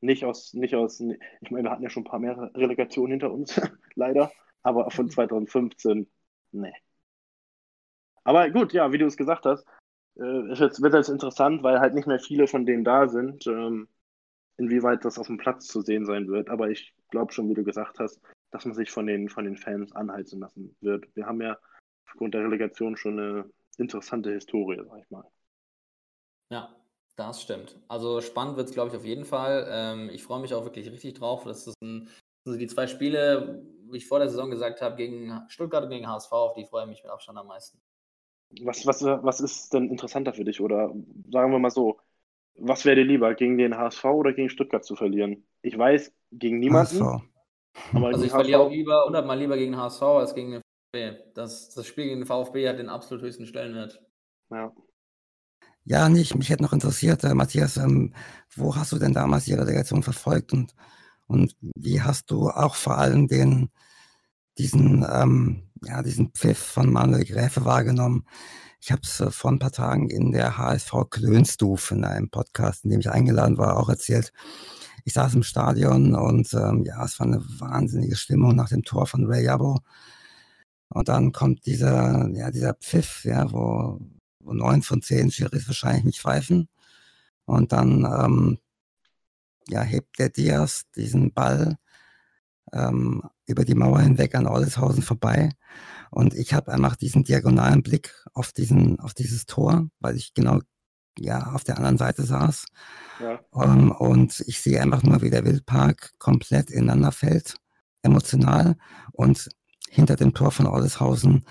[0.00, 3.30] Nicht aus, nicht aus, ich meine, wir hatten ja schon ein paar mehr Relegationen hinter
[3.30, 3.60] uns,
[3.94, 6.06] leider, aber von 2015, mhm.
[6.52, 6.74] nee.
[8.24, 9.66] Aber gut, ja, wie du es gesagt hast,
[10.16, 13.88] äh, jetzt, wird jetzt interessant, weil halt nicht mehr viele von denen da sind, ähm,
[14.58, 16.50] inwieweit das auf dem Platz zu sehen sein wird.
[16.50, 18.20] Aber ich glaube schon, wie du gesagt hast,
[18.50, 21.06] dass man sich von den, von den Fans anheizen lassen wird.
[21.16, 21.58] Wir haben ja
[22.06, 25.24] aufgrund der Relegation schon eine interessante Historie, sag ich mal.
[26.50, 26.76] Ja,
[27.16, 27.80] das stimmt.
[27.88, 29.66] Also spannend wird es, glaube ich, auf jeden Fall.
[29.70, 31.44] Ähm, ich freue mich auch wirklich richtig drauf.
[31.44, 32.10] Das sind
[32.44, 36.08] also die zwei Spiele, wie ich vor der Saison gesagt habe, gegen Stuttgart und gegen
[36.08, 37.80] HSV, auf die freue ich mich mit Abstand am meisten.
[38.60, 40.60] Was, was, was ist denn interessanter für dich?
[40.60, 40.92] Oder
[41.30, 41.98] sagen wir mal so,
[42.56, 45.44] was wäre dir lieber, gegen den HSV oder gegen Stuttgart zu verlieren?
[45.62, 47.02] Ich weiß, gegen niemanden.
[47.02, 47.22] HSV.
[47.94, 51.22] Aber also ich verliere auch lieber, hundertmal lieber gegen HSV als gegen den VfB.
[51.34, 54.02] Das, das Spiel gegen den VfB hat den absolut höchsten Stellenwert.
[54.50, 54.72] Ja.
[55.84, 56.36] Ja, nicht.
[56.36, 58.14] Mich hätte noch interessiert, äh, Matthias, ähm,
[58.54, 60.74] wo hast du denn damals die Relegation verfolgt und,
[61.26, 63.70] und wie hast du auch vor allem den,
[64.62, 68.24] diesen, ähm, ja, diesen Pfiff von Manuel Gräfe wahrgenommen?
[68.80, 72.84] Ich habe es äh, vor ein paar Tagen in der HSV Klönstuf in einem Podcast,
[72.84, 74.32] in dem ich eingeladen war, auch erzählt.
[75.04, 79.06] Ich saß im Stadion und ähm, ja, es war eine wahnsinnige Stimmung nach dem Tor
[79.06, 79.80] von Ray Yabo.
[80.90, 84.00] Und dann kommt dieser, ja, dieser Pfiff, ja, wo,
[84.38, 86.68] wo neun von zehn Schiris wahrscheinlich nicht pfeifen.
[87.46, 88.58] Und dann ähm,
[89.68, 91.78] ja, hebt der Diaz diesen Ball
[92.72, 95.50] ähm, über die Mauer hinweg an Oldeshausen vorbei.
[96.10, 100.60] Und ich habe einfach diesen diagonalen Blick auf diesen, auf dieses Tor, weil ich genau
[101.18, 102.66] ja auf der anderen Seite saß.
[103.20, 103.40] Ja.
[103.50, 107.56] Um, ähm, und ich sehe einfach nur, wie der Wildpark komplett ineinander fällt,
[108.02, 108.76] emotional.
[109.12, 109.48] Und
[109.88, 111.44] hinter dem Tor von Oldeshausen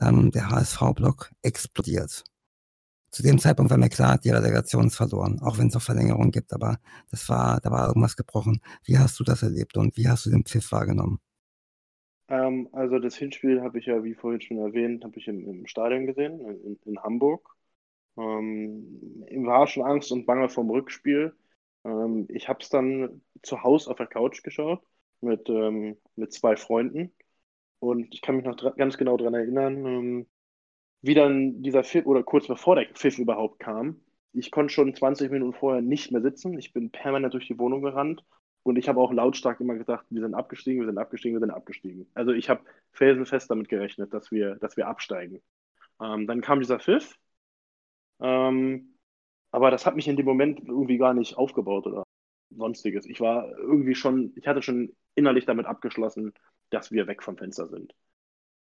[0.00, 2.24] ähm, der HSV-Block explodiert.
[3.10, 6.30] Zu dem Zeitpunkt war mir klar, die Relegation ist verloren, auch wenn es noch Verlängerungen
[6.30, 6.78] gibt, aber
[7.10, 8.60] das war, da war irgendwas gebrochen.
[8.84, 11.18] Wie hast du das erlebt und wie hast du den Pfiff wahrgenommen?
[12.28, 15.66] Ähm, also das Hinspiel habe ich ja, wie vorhin schon erwähnt, habe ich im, im,
[15.66, 17.56] Stadion gesehen, in, in Hamburg.
[18.16, 21.34] Ähm, war schon Angst und Bange vom Rückspiel.
[21.84, 24.82] Ähm, ich habe es dann zu Hause auf der Couch geschaut
[25.20, 27.12] mit, ähm, mit zwei Freunden.
[27.80, 30.26] Und ich kann mich noch ganz genau daran erinnern, ähm,
[31.02, 34.00] wie dann dieser Pfiff, oder kurz bevor der Pfiff überhaupt kam.
[34.32, 36.58] Ich konnte schon 20 Minuten vorher nicht mehr sitzen.
[36.58, 38.24] Ich bin permanent durch die Wohnung gerannt
[38.62, 41.50] und ich habe auch lautstark immer gesagt, wir sind abgestiegen, wir sind abgestiegen, wir sind
[41.50, 42.06] abgestiegen.
[42.14, 45.42] Also ich habe felsenfest damit gerechnet, dass wir, dass wir absteigen.
[46.00, 47.16] Ähm, dann kam dieser Pfiff.
[48.20, 48.94] Ähm,
[49.50, 52.04] aber das hat mich in dem Moment irgendwie gar nicht aufgebaut oder
[52.50, 53.06] sonstiges.
[53.06, 56.34] Ich war irgendwie schon, ich hatte schon innerlich damit abgeschlossen,
[56.70, 57.94] dass wir weg vom Fenster sind.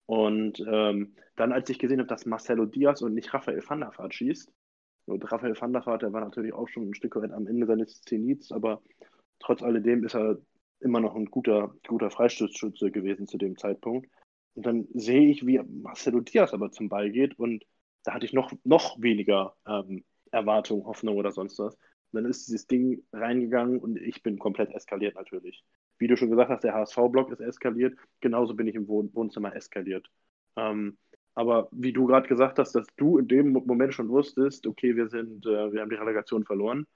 [0.08, 3.92] Und ähm, dann, als ich gesehen habe, dass Marcelo Diaz und nicht Raphael van der
[3.94, 4.50] Vaart schießt,
[5.04, 7.66] und Raphael van der Vaart, der war natürlich auch schon ein Stück weit am Ende
[7.66, 8.80] seines Zenits, aber
[9.38, 10.38] trotz alledem ist er
[10.80, 14.08] immer noch ein guter, guter Freistoßschütze gewesen zu dem Zeitpunkt.
[14.54, 17.64] Und dann sehe ich, wie Marcelo Diaz aber zum Ball geht und
[18.02, 21.74] da hatte ich noch, noch weniger ähm, Erwartung, Hoffnung oder sonst was.
[21.74, 25.62] Und dann ist dieses Ding reingegangen und ich bin komplett eskaliert natürlich.
[25.98, 29.54] Wie du schon gesagt hast, der HSV-Block ist eskaliert, genauso bin ich im Wohn Wohnzimmer
[29.54, 30.08] eskaliert.
[30.56, 30.98] Ähm,
[31.34, 35.08] aber wie du gerade gesagt hast, dass du in dem Moment schon wusstest, okay, wir
[35.08, 36.86] sind, äh, wir haben die Relegation verloren,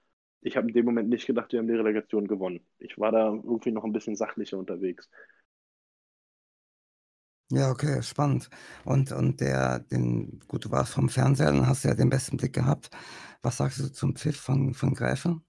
[0.41, 2.61] ich habe in dem Moment nicht gedacht, wir haben die Relegation gewonnen.
[2.79, 5.09] Ich war da irgendwie noch ein bisschen sachlicher unterwegs.
[7.51, 8.49] Ja, okay, spannend.
[8.85, 12.39] Und, und der, den, gut, du warst vom Fernseher, dann hast du ja den besten
[12.39, 12.91] Blick gehabt.
[13.43, 15.41] Was sagst du zum Pfiff von, von Greifer?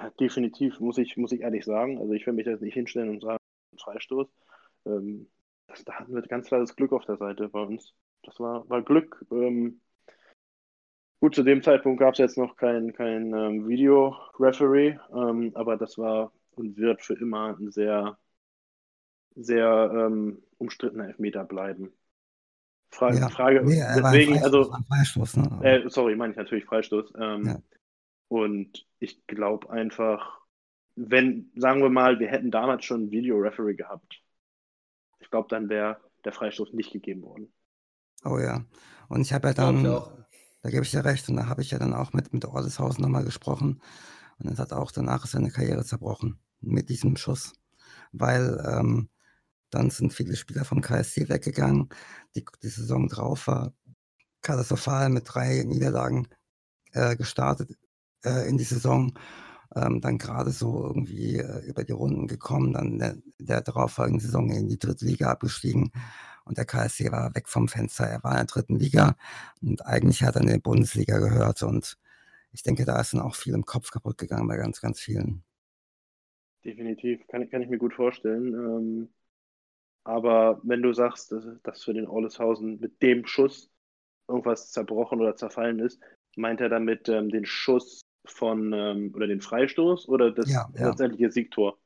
[0.00, 1.98] Ja, definitiv, muss ich, muss ich ehrlich sagen.
[1.98, 3.38] Also ich will mich jetzt nicht hinstellen und sagen,
[3.78, 4.28] Freistoß.
[4.86, 5.28] Ähm,
[5.66, 7.92] das, da hatten wir ganz klar das Glück auf der Seite bei uns.
[8.22, 9.24] Das war, war Glück.
[9.30, 9.80] Ähm,
[11.20, 15.98] Gut, zu dem Zeitpunkt gab es jetzt noch kein, kein ähm, Video-Referee, ähm, aber das
[15.98, 18.16] war und wird für immer ein sehr,
[19.34, 21.92] sehr ähm, umstrittener Elfmeter bleiben.
[22.90, 23.28] Fra ja.
[23.28, 25.60] Frage, nee, deswegen, also, Freistoß, ne?
[25.62, 27.12] äh, sorry, meine ich natürlich Freistoß.
[27.18, 27.58] Ähm, ja.
[28.30, 30.38] Und ich glaube einfach,
[30.94, 34.22] wenn, sagen wir mal, wir hätten damals schon ein Video-Referee gehabt,
[35.18, 37.52] ich glaube, dann wäre der Freistoß nicht gegeben worden.
[38.24, 38.64] Oh ja.
[39.08, 39.82] Und ich habe ja dann.
[39.82, 41.28] Da gebe ich dir recht.
[41.28, 43.82] Und da habe ich ja dann auch mit, mit Orleshausen nochmal gesprochen.
[44.38, 47.54] Und es hat auch danach seine Karriere zerbrochen mit diesem Schuss.
[48.12, 49.08] Weil ähm,
[49.70, 51.88] dann sind viele Spieler vom KSC weggegangen.
[52.36, 53.72] Die, die Saison drauf war
[54.42, 56.28] katastrophal mit drei Niederlagen
[56.92, 57.76] äh, gestartet
[58.24, 59.12] äh, in die Saison.
[59.76, 64.50] ähm, dann gerade so irgendwie äh, über die Runden gekommen, dann der, der darauffolgenden Saison
[64.50, 65.92] in die dritte Liga abgestiegen
[66.44, 68.04] und der KSC war weg vom Fenster.
[68.06, 69.16] Er war in der dritten Liga
[69.62, 71.98] und eigentlich hat er in die Bundesliga gehört und
[72.52, 75.44] ich denke, da ist dann auch viel im Kopf kaputt gegangen bei ganz, ganz vielen.
[76.64, 78.52] Definitiv, kann, kann ich mir gut vorstellen.
[78.54, 79.08] Ähm,
[80.04, 83.70] aber wenn du sagst, dass, dass für den Olleshausen mit dem Schuss
[84.28, 86.00] irgendwas zerbrochen oder zerfallen ist,
[86.36, 90.88] meint er damit ähm, den Schuss von ähm, oder den Freistoß oder das Ja, ja.
[90.88, 91.78] letztendliche Siegtor?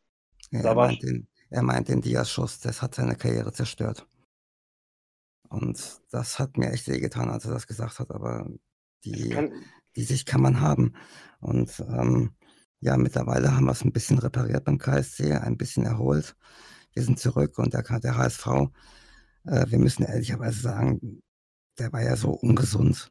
[0.51, 4.07] Ja, Da er meint den, er meint den Diaz-Schuss, das hat seine Karriere zerstört.
[5.49, 8.49] Und das hat mir echt wehgetan, als er das gesagt hat, aber
[9.05, 9.53] die, kann,
[9.95, 10.95] die Sicht kann man haben.
[11.41, 12.35] Und ähm,
[12.81, 16.37] ja, mittlerweile haben wir es ein bisschen repariert beim KSC, ein bisschen erholt.
[16.93, 18.47] Wir sind zurück und der, der HSV,
[19.47, 21.23] äh, wir müssen ehrlicherweise sagen,
[21.79, 23.11] der war ja so ungesund,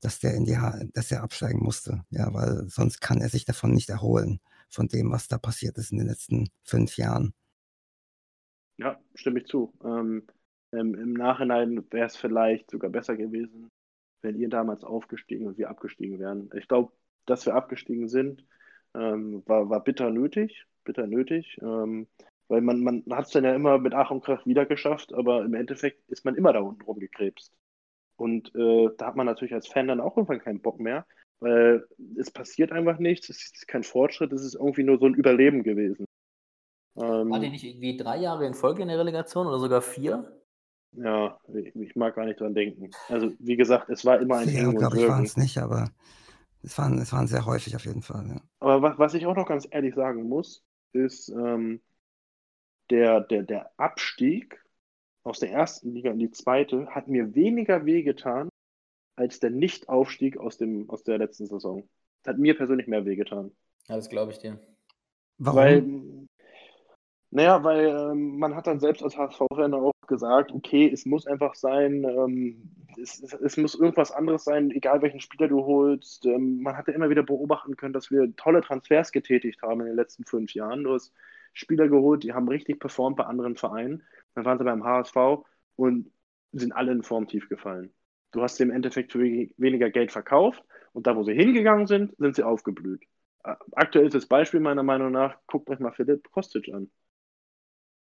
[0.00, 0.56] dass der in die,
[0.92, 2.04] dass er absteigen musste.
[2.10, 5.92] Ja, weil sonst kann er sich davon nicht erholen, von dem, was da passiert ist
[5.92, 7.34] in den letzten fünf Jahren.
[8.78, 9.72] Ja, stimme ich zu.
[9.84, 10.26] Ähm,
[10.70, 13.70] Im Nachhinein wäre es vielleicht sogar besser gewesen,
[14.22, 16.50] wenn ihr damals aufgestiegen und wir abgestiegen wären.
[16.54, 16.92] Ich glaube,
[17.26, 18.44] dass wir abgestiegen sind,
[18.94, 22.06] ähm, war, war bitter nötig, bitter nötig, ähm,
[22.48, 25.44] weil man, man hat es dann ja immer mit Ach und Krach wieder geschafft, aber
[25.44, 27.52] im Endeffekt ist man immer da unten rumgekrebst.
[28.18, 31.06] Und äh, da hat man natürlich als Fan dann auch irgendwann keinen Bock mehr,
[31.40, 31.86] weil
[32.18, 35.62] es passiert einfach nichts, es ist kein Fortschritt, es ist irgendwie nur so ein Überleben
[35.62, 36.04] gewesen.
[36.96, 40.42] Ähm, War die nicht irgendwie drei Jahre in Folge in der Relegation oder sogar vier?
[40.92, 42.90] Ja, ich ich mag gar nicht dran denken.
[43.08, 45.90] Also, wie gesagt, es war immer ein und glaube ich, waren es nicht, aber
[46.62, 48.26] es waren, es waren sehr häufig auf jeden Fall.
[48.26, 48.40] Ja.
[48.58, 51.80] Aber was, was ich auch noch ganz ehrlich sagen muss, ist, ähm,
[52.90, 54.60] der, der, der Abstieg
[55.24, 58.48] aus der ersten Liga in die zweite hat mir weniger wehgetan
[59.16, 61.88] als der Nicht-Aufstieg aus, dem, aus der letzten Saison.
[62.26, 63.50] Hat mir persönlich mehr wehgetan.
[63.88, 64.58] Ja, das glaube ich dir.
[65.38, 65.56] Warum?
[65.56, 66.28] Weil,
[67.30, 71.54] naja, weil ähm, man hat dann selbst als HSV-Fan auch gesagt, okay, es muss einfach
[71.54, 76.24] sein, ähm, es, es, es muss irgendwas anderes sein, egal welchen Spieler du holst.
[76.26, 79.96] Ähm, man hatte immer wieder beobachten können, dass wir tolle Transfers getätigt haben in den
[79.96, 80.84] letzten fünf Jahren.
[80.84, 81.12] Du hast
[81.52, 84.02] Spieler geholt, die haben richtig performt bei anderen Vereinen.
[84.38, 85.44] Dann waren sie beim HSV
[85.76, 86.12] und
[86.52, 87.92] sind alle in Formtief gefallen.
[88.32, 90.62] Du hast sie im Endeffekt für we- weniger Geld verkauft
[90.92, 93.02] und da, wo sie hingegangen sind, sind sie aufgeblüht.
[93.72, 96.90] Aktuelles Beispiel meiner Meinung nach, guckt euch mal Philipp Kostic an.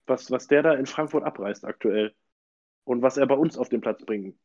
[0.07, 2.13] Was, was der da in Frankfurt abreißt aktuell
[2.85, 4.37] und was er bei uns auf den Platz bringt.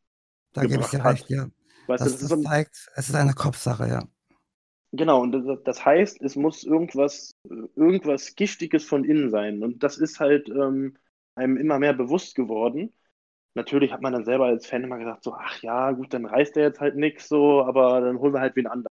[0.54, 1.04] da gebe ich dir hat.
[1.04, 1.48] recht, ja.
[1.86, 4.08] Weißt du, Das, das ist das so ein, zeigt, es ist eine Kopfsache, ja.
[4.92, 7.32] Genau, und das, das heißt, es muss irgendwas,
[7.74, 9.62] irgendwas Giftiges von innen sein.
[9.62, 10.96] Und das ist halt ähm,
[11.34, 12.92] einem immer mehr bewusst geworden.
[13.54, 16.56] Natürlich hat man dann selber als Fan immer gesagt, so, ach ja, gut, dann reißt
[16.56, 18.94] er jetzt halt nichts so, aber dann holen wir halt wen anderen.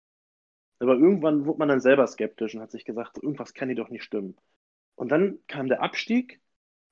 [0.80, 3.90] Aber irgendwann wurde man dann selber skeptisch und hat sich gesagt, irgendwas kann hier doch
[3.90, 4.36] nicht stimmen.
[4.96, 6.42] Und dann kam der Abstieg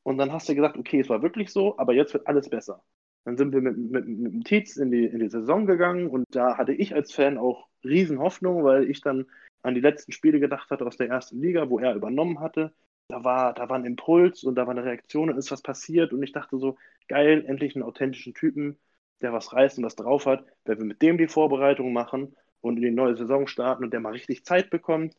[0.04, 2.84] und dann hast du gesagt, okay, es war wirklich so, aber jetzt wird alles besser.
[3.26, 6.26] Dann sind wir mit, mit, mit dem Tietz in die, in die Saison gegangen und
[6.30, 9.26] da hatte ich als Fan auch riesen Hoffnung, weil ich dann
[9.64, 12.72] an die letzten Spiele gedacht hatte aus der ersten Liga, wo er übernommen hatte.
[13.16, 16.11] Da war, da war ein Impuls und da war eine Reaktion und ist was passiert
[16.11, 16.76] und ich dachte so,
[17.07, 18.78] geil, endlich einen authentischen Typen,
[19.22, 20.45] der was reißt und was drauf hat.
[20.66, 24.01] Wenn wir mit dem die Vorbereitung machen und in die neue Saison starten und der
[24.01, 25.16] mal richtig Zeit bekommt,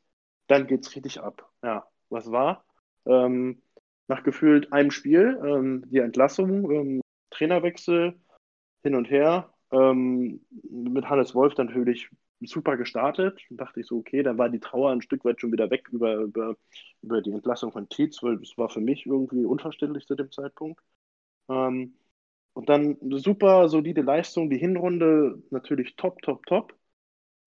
[0.47, 1.51] dann geht's richtig ab.
[1.63, 2.67] Ja, was war?
[3.07, 3.63] Ähm,
[4.09, 8.21] nach gefühlt einem Spiel, ähm, die Entlassung, ähm, Trainerwechsel,
[8.83, 9.55] hin und her.
[9.73, 12.11] Ähm, mit Hannes Wolf natürlich
[12.41, 13.41] super gestartet.
[13.49, 15.89] Dann dachte ich so, okay, dann war die Trauer ein Stück weit schon wieder weg
[15.91, 16.57] über, über,
[17.03, 20.81] über die Entlassung von Tietz, weil das war für mich irgendwie unverständlich zu dem Zeitpunkt.
[21.49, 21.97] Ähm,
[22.55, 26.75] und dann eine super solide Leistung, die Hinrunde natürlich top, top, top.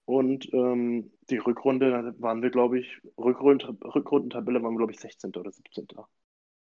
[0.06, 5.00] Und ähm, die Rückrunde da waren wir, glaube ich, Rückrund, Rückrundentabelle waren wir, glaube ich,
[5.00, 5.36] 16.
[5.36, 5.88] oder 17.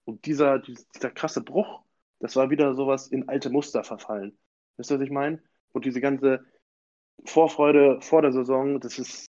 [0.06, 1.84] Und dieser, dieser krasse Bruch,
[2.20, 4.38] das war wieder sowas in alte Muster verfallen.
[4.78, 5.42] Wisst ihr, was ich meine?
[5.72, 6.46] Und diese ganze
[7.26, 9.28] Vorfreude vor der Saison, das ist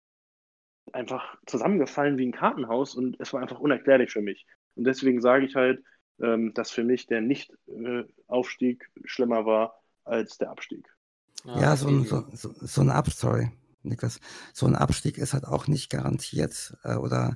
[0.92, 4.46] einfach zusammengefallen wie ein Kartenhaus und es war einfach unerklärlich für mich.
[4.74, 5.82] Und deswegen sage ich halt,
[6.20, 9.74] ähm, dass für mich der Nicht-Aufstieg schlimmer war
[10.04, 10.88] als der Abstieg.
[11.44, 13.50] Ja, so ein, so, so, so ein Ab, sorry,
[13.82, 14.20] Niklas,
[14.52, 17.34] so ein Abstieg ist halt auch nicht garantiert äh, oder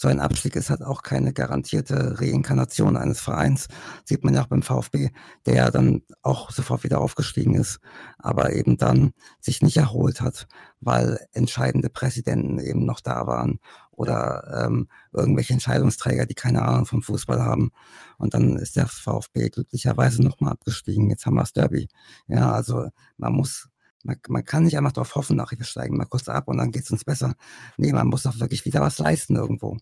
[0.00, 3.66] so ein Abstieg ist halt auch keine garantierte Reinkarnation eines Vereins.
[4.04, 5.10] Sieht man ja auch beim VfB,
[5.44, 7.80] der ja dann auch sofort wieder aufgestiegen ist,
[8.16, 10.46] aber eben dann sich nicht erholt hat,
[10.80, 13.58] weil entscheidende Präsidenten eben noch da waren
[13.90, 17.72] oder ähm, irgendwelche Entscheidungsträger, die keine Ahnung vom Fußball haben.
[18.18, 21.10] Und dann ist der VfB glücklicherweise nochmal abgestiegen.
[21.10, 21.88] Jetzt haben wir das Derby.
[22.28, 23.68] Ja, also man muss
[24.08, 26.72] Man, man kann nicht einfach darauf hoffen, ach, wir steigen mal kurz ab und dann
[26.72, 27.34] geht es uns besser.
[27.76, 29.76] Nee, man muss doch wirklich wieder was leisten irgendwo.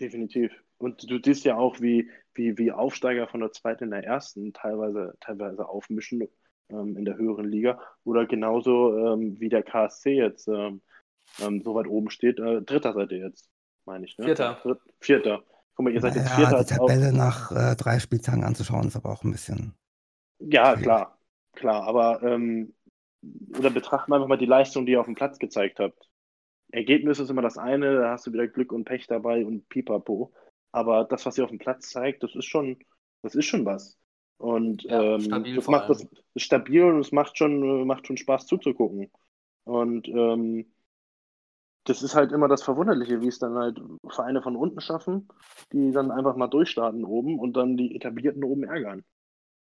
[0.00, 0.52] Definitiv.
[0.78, 4.52] Und du siehst ja auch, wie, wie, wie Aufsteiger von der zweiten in der ersten
[4.52, 6.28] teilweise, teilweise aufmischen
[6.68, 7.80] ähm, in der höheren Liga.
[8.04, 10.80] Oder genauso ähm, wie der KSC jetzt ähm,
[11.40, 12.38] ähm, so weit oben steht.
[12.38, 13.50] Äh, dritter seid ihr jetzt,
[13.86, 14.16] meine ich.
[14.18, 14.26] Ne?
[14.26, 14.60] Vierter.
[14.62, 15.42] Dritt, vierter.
[15.74, 16.62] Guck mal, ihr seid jetzt Ja, Vierter.
[16.64, 19.74] die Tabelle auf- nach äh, drei Spieltagen anzuschauen, ist aber auch ein bisschen.
[20.38, 20.82] Ja, schwierig.
[20.84, 21.18] klar.
[21.54, 22.72] Klar, aber ähm,
[23.22, 26.08] oder betrachten einfach mal die Leistung, die ihr auf dem Platz gezeigt habt.
[26.70, 30.32] Ergebnis ist immer das eine, da hast du wieder Glück und Pech dabei und pipapo.
[30.70, 32.78] Aber das, was ihr auf dem Platz zeigt, das ist schon,
[33.22, 33.98] das ist schon was.
[34.36, 38.06] Und Ja, ähm, stabil das macht das ist stabil und es macht schon, äh, macht
[38.06, 39.10] schon Spaß zuzugucken.
[39.64, 40.66] Und ähm,
[41.84, 45.28] das ist halt immer das Verwunderliche, wie es dann halt Vereine von unten schaffen,
[45.72, 49.04] die dann einfach mal durchstarten oben und dann die Etablierten oben ärgern.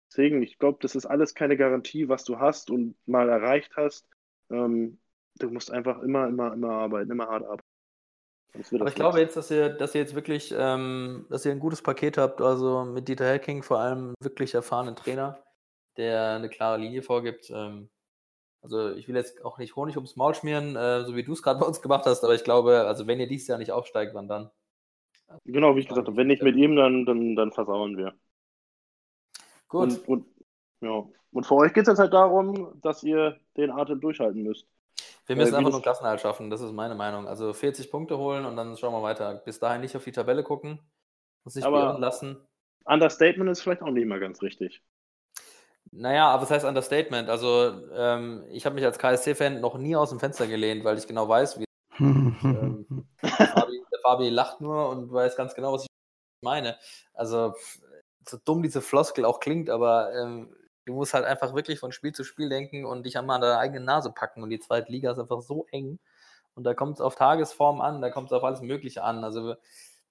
[0.09, 4.07] Deswegen, ich glaube, das ist alles keine Garantie, was du hast und mal erreicht hast.
[4.49, 4.99] Ähm,
[5.39, 7.67] du musst einfach immer, immer, immer arbeiten, immer hart arbeiten.
[8.79, 11.81] Aber ich glaube jetzt, dass ihr, dass ihr jetzt wirklich, ähm, dass ihr ein gutes
[11.81, 15.43] Paket habt, also mit Dieter Hecking vor allem wirklich erfahrenen Trainer,
[15.97, 17.49] der eine klare Linie vorgibt.
[17.49, 17.89] Ähm,
[18.61, 21.43] also ich will jetzt auch nicht Honig ums Maul schmieren, äh, so wie du es
[21.43, 24.13] gerade bei uns gemacht hast, aber ich glaube, also wenn ihr dieses Jahr nicht aufsteigt,
[24.13, 24.49] wann dann?
[25.43, 28.13] Genau, wie ich gesagt habe, wenn nicht mit ihm, dann, dann, dann versauern wir.
[29.67, 29.99] Gut.
[30.07, 30.25] Und, und,
[30.81, 31.03] ja.
[31.31, 34.67] und für euch geht es jetzt halt darum, dass ihr den Atem durchhalten müsst.
[35.25, 37.27] Wir müssen Äh, einfach nur Klassenhalt schaffen, das ist meine Meinung.
[37.27, 39.35] Also 40 Punkte holen und dann schauen wir weiter.
[39.43, 40.79] Bis dahin nicht auf die Tabelle gucken,
[41.43, 42.37] muss sich Aber- beirren lassen.
[42.87, 44.83] Understatement ist vielleicht auch nicht mal ganz richtig.
[45.91, 47.29] Naja, aber was heißt Understatement?
[47.29, 51.07] Also ähm, ich habe mich als KSC-Fan noch nie aus dem Fenster gelehnt, weil ich
[51.07, 51.65] genau weiß, wie
[51.99, 55.87] ähm, der, Fabi, der Fabi lacht nur und weiß ganz genau, was ich
[56.43, 56.77] meine.
[57.13, 57.53] Also
[58.27, 60.55] so dumm diese Floskel auch klingt, aber ähm,
[60.85, 63.57] du musst halt einfach wirklich von Spiel zu Spiel denken und dich einmal an deine
[63.57, 64.43] eigene Nase packen.
[64.43, 65.99] Und die zweite Liga ist einfach so eng.
[66.53, 69.23] Und da kommt es auf Tagesform an, da kommt es auf alles Mögliche an.
[69.23, 69.55] Also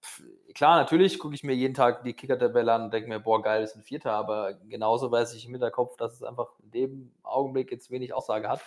[0.02, 0.22] pff,
[0.54, 3.62] klar, natürlich gucke ich mir jeden Tag die Kicker-Tabelle an und denke mir, boah, geil,
[3.62, 7.70] ist ein Vierter, aber genauso weiß ich im Hinterkopf, dass es einfach in dem Augenblick
[7.70, 8.60] jetzt wenig Aussage hat.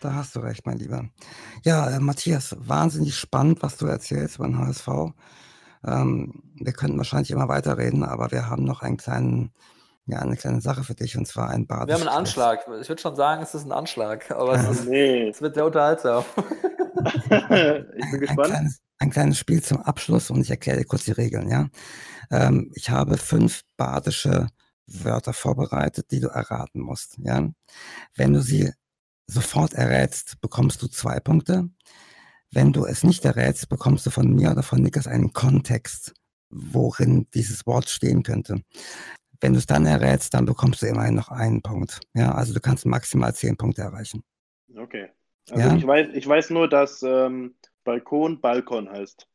[0.00, 1.08] Da hast du recht, mein Lieber.
[1.64, 4.88] Ja, äh, Matthias, wahnsinnig spannend, was du erzählst über den HSV.
[5.84, 9.52] Ähm, wir könnten wahrscheinlich immer weiterreden, aber wir haben noch einen kleinen,
[10.06, 12.60] ja, eine kleine Sache für dich und zwar ein Wir haben einen Anschlag.
[12.80, 15.28] Ich würde schon sagen, es ist ein Anschlag, aber es, ist, Nee.
[15.28, 16.24] es wird sehr unterhaltsam.
[16.96, 18.48] ich bin ein gespannt.
[18.50, 21.68] kleines, ein kleines Spiel zum Abschluss und ich erkläre dir kurz die Regeln, ja.
[22.30, 24.48] Ähm, ich habe fünf badische
[24.86, 27.48] Wörter vorbereitet, die du erraten musst, ja.
[28.14, 28.72] Wenn du sie
[29.26, 31.68] sofort errätst, bekommst du zwei Punkte.
[32.52, 36.12] Wenn du es nicht errätst, bekommst du von mir oder von Niklas einen Kontext,
[36.50, 38.62] worin dieses Wort stehen könnte.
[39.40, 42.00] Wenn du es dann errätst, dann bekommst du immerhin noch einen Punkt.
[42.14, 44.22] Ja, also du kannst maximal zehn Punkte erreichen.
[44.76, 45.08] Okay.
[45.50, 45.74] Also Ja.
[45.74, 49.26] ich, weiß, ich weiß nur, dass ähm, Balkon Balkon heißt.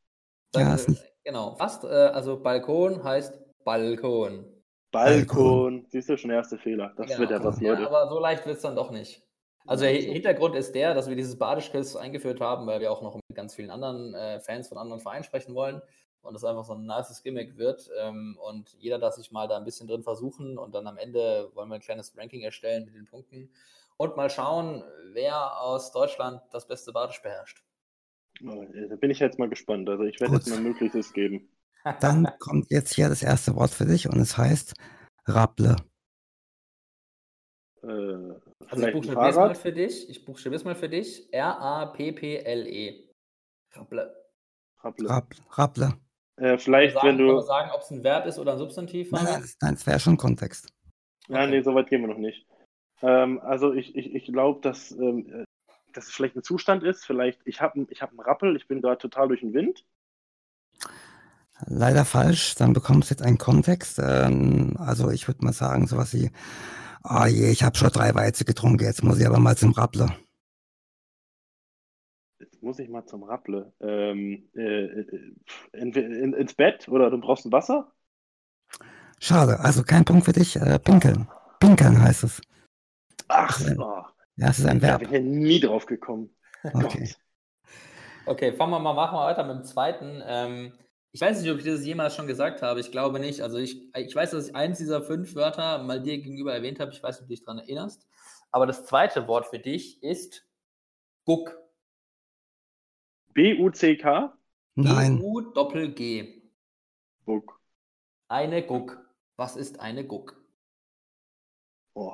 [0.55, 1.83] Ja, ist nicht, Genau, fast.
[1.83, 3.33] Äh, also Balkon heißt
[3.65, 4.45] Balkon.
[4.91, 5.85] Balkon.
[5.89, 6.93] Siehst du schon der erste Fehler.
[6.95, 7.19] Das Genau.
[7.19, 7.87] wird ja was, Ja, Leute.
[7.87, 9.26] aber so leicht wird es dann doch nicht.
[9.67, 13.15] Also der Hintergrund ist der, dass wir dieses Badischquiz eingeführt haben, weil wir auch noch
[13.15, 15.81] mit ganz vielen anderen äh, Fans von anderen Vereinen sprechen wollen
[16.21, 19.57] und es einfach so ein nices Gimmick wird ähm, und jeder darf sich mal da
[19.57, 22.95] ein bisschen drin versuchen und dann am Ende wollen wir ein kleines Ranking erstellen mit
[22.95, 23.49] den Punkten
[23.97, 27.63] und mal schauen, wer aus Deutschland das beste Badisch beherrscht.
[28.41, 29.89] Da bin ich jetzt mal gespannt.
[29.89, 30.45] Also ich werde Gut.
[30.45, 31.49] jetzt mein Möglichstes geben.
[31.99, 34.73] dann kommt jetzt hier das erste Wort für dich und es heißt
[35.25, 35.75] Rapple.
[37.83, 40.09] Äh, Also ich buchstabiere es mal für dich.
[40.09, 41.31] Ich buchstabiere es mal für dich.
[41.33, 43.07] R-A-P-P-L-E.
[43.73, 44.15] Rapple.
[44.83, 45.09] Rapple.
[45.09, 45.93] Rapp, Rapple.
[46.37, 47.41] Äh, vielleicht, sagen, wenn du.
[47.41, 49.11] sagen, ob es ein Verb ist oder ein Substantiv?
[49.11, 50.71] Nein, nein, nein, das wäre schon Kontext.
[51.27, 51.47] Okay.
[51.47, 52.45] nee, so weit gehen wir noch nicht.
[53.01, 55.43] Ähm, also ich, ich, ich glaube, dass, ähm, äh,
[55.93, 57.05] dass es vielleicht ein Zustand ist.
[57.05, 59.83] Vielleicht, ich habe ich hab einen Rappel, ich bin gerade total durch den Wind.
[61.65, 63.99] Leider falsch, dann bekommst du jetzt einen Kontext.
[63.99, 66.29] Ähm, also ich würde mal sagen, sowas wie,
[67.03, 70.15] ah je, ich habe schon drei Weizen getrunken, jetzt muss ich aber mal zum Rappler.
[72.39, 73.73] Jetzt muss ich mal zum Rapple.
[73.79, 75.33] Ähm, äh, äh,
[75.73, 77.91] in, in, ins Bett oder du brauchst ein Wasser?
[79.19, 80.55] Schade, also kein Punkt für dich.
[80.55, 81.27] Äh, pinkeln.
[81.59, 82.41] Pinkeln heißt es.
[83.27, 83.75] Ach, Ja.
[83.77, 84.03] oh,
[84.35, 84.99] Ja, es ist ein da Verb.
[84.99, 86.29] bin ich ja nie drauf gekommen.
[86.63, 87.11] Okay.
[88.25, 90.21] Okay, fangen wir mal, machen wir weiter mit dem zweiten.
[90.25, 90.73] Ähm,
[91.11, 92.79] ich weiß nicht, ob ich das jemals schon gesagt habe.
[92.79, 93.41] Ich glaube nicht.
[93.41, 96.91] Also ich, ich weiß, dass ich eins dieser fünf Wörter mal dir gegenüber erwähnt habe.
[96.91, 98.07] Ich weiß nicht, ob du dich daran erinnerst.
[98.51, 100.47] Aber das zweite Wort für dich ist
[101.25, 101.57] Guck.
[103.33, 104.37] B-U-C-K?
[104.75, 106.41] Nein, U Doppel G.
[107.25, 107.59] Buck.
[108.27, 109.03] Eine Guck.
[109.35, 110.41] Was ist eine Guck?
[111.93, 112.13] Oh.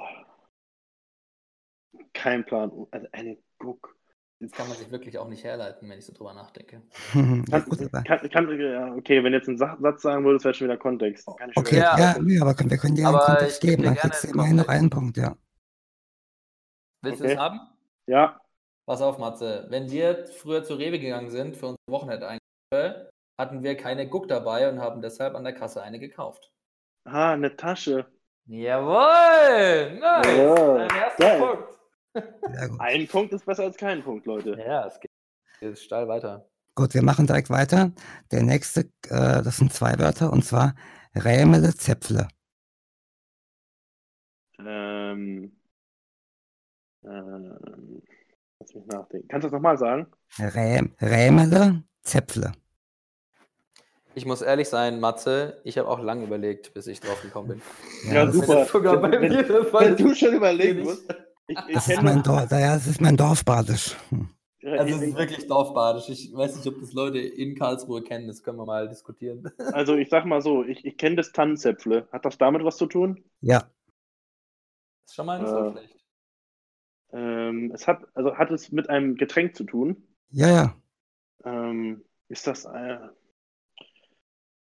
[2.14, 2.72] keinen Plan.
[2.91, 3.96] Also eine Guck.
[4.40, 6.82] Das kann man sich wirklich auch nicht herleiten, wenn ich so drüber nachdenke.
[7.14, 10.54] ja, aber, Kann, kann, ja, okay, wenn du jetzt einen Sa- Satz sagen würdest, wäre
[10.54, 11.26] schon wieder Kontext.
[11.38, 13.96] Kann ich schon okay, wieder- ja, nee, aber wir können dir einen Kontext geben, dann
[13.96, 15.36] kriegst du immerhin noch einen Punkt, ja.
[17.02, 17.34] Willst du Okay.
[17.34, 17.60] es haben?
[18.08, 18.40] Ja,
[18.86, 19.66] Pass auf, Matze.
[19.70, 23.10] Wenn wir früher zu Rewe gegangen sind für unsere Wochenendeinkäufe,
[23.40, 26.52] hatten wir keine Guck dabei und haben deshalb an der Kasse eine gekauft.
[27.06, 28.06] ah, eine Tasche.
[28.46, 30.00] Jawohl!
[30.00, 30.38] Nice!
[30.38, 31.40] Ja, Dein erster.
[31.40, 31.73] Punkt.
[32.80, 34.57] Ein Punkt ist besser als kein Punkt, Leute.
[34.59, 35.11] Ja, es geht
[35.59, 36.47] geht steil weiter.
[36.76, 37.91] Gut, wir machen direkt weiter.
[38.32, 40.76] Der nächste, äh, das sind zwei Wörter, und zwar
[41.16, 42.28] Rämele Zäpfle.
[44.59, 45.51] Ähm,
[47.03, 48.01] ähm,
[48.59, 49.28] lass mich nachdenken.
[49.28, 50.07] Kannst du das nochmal sagen?
[50.39, 52.51] Räm, Rämele Zäpfle.
[54.16, 57.61] Ich muss ehrlich sein, Matze, ich habe auch lange überlegt, bis ich drauf gekommen bin.
[58.14, 58.55] Ja, das super.
[58.55, 59.97] Das ist sogar bei Wenn- mir der Fall.
[59.97, 61.07] Wenn du schon überlegen musst.
[61.48, 63.96] Ich, ich Das ist mein Dorf, das ist mein Dorfbadisch.
[64.10, 64.30] Hm.
[64.78, 66.08] Also es ist wirklich dorfbadisch.
[66.10, 69.44] Ich weiß nicht, ob das Leute in Karlsruhe kennen, das können wir mal diskutieren.
[69.74, 72.08] Also ich sag mal so, ich, ich kenne das Tannenzäpfle.
[72.12, 73.24] Hat das damit was zu tun?
[73.41, 73.70] Ja,
[75.06, 75.72] Das ist schon mal nicht so Äh.
[75.72, 75.96] schlecht.
[77.14, 80.06] Ähm, es hat, also hat es mit einem Getränk zu tun?
[80.32, 80.76] ja, ja.
[81.46, 82.98] Ähm, ist das äh,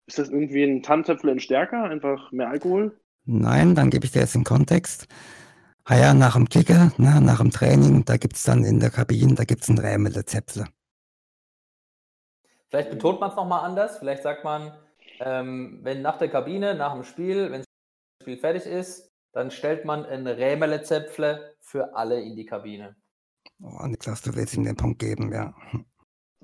[0.07, 1.83] ist das irgendwie ein Tannenzäpfle in stärker?
[1.85, 3.01] Einfach mehr Alkohol?
[3.25, 5.07] Nein, dann gebe ich dir jetzt den Kontext.
[5.85, 8.91] Ah ja, nach dem Kicker, ne, nach dem Training, da gibt es dann in der
[8.91, 10.67] Kabine, da gibt es ein Rämele Zäpfle.
[12.69, 13.99] Vielleicht betont man es nochmal anders.
[13.99, 14.73] Vielleicht sagt man,
[15.21, 17.67] ähm, wenn nach der Kabine, nach dem Spiel, wenn das
[18.23, 22.97] Spiel fertig ist, dann stellt man ein Rämele-Zäpfle für alle in die Kabine.
[23.61, 25.55] Oh, Niklas, du willst ihm den Punkt geben, ja.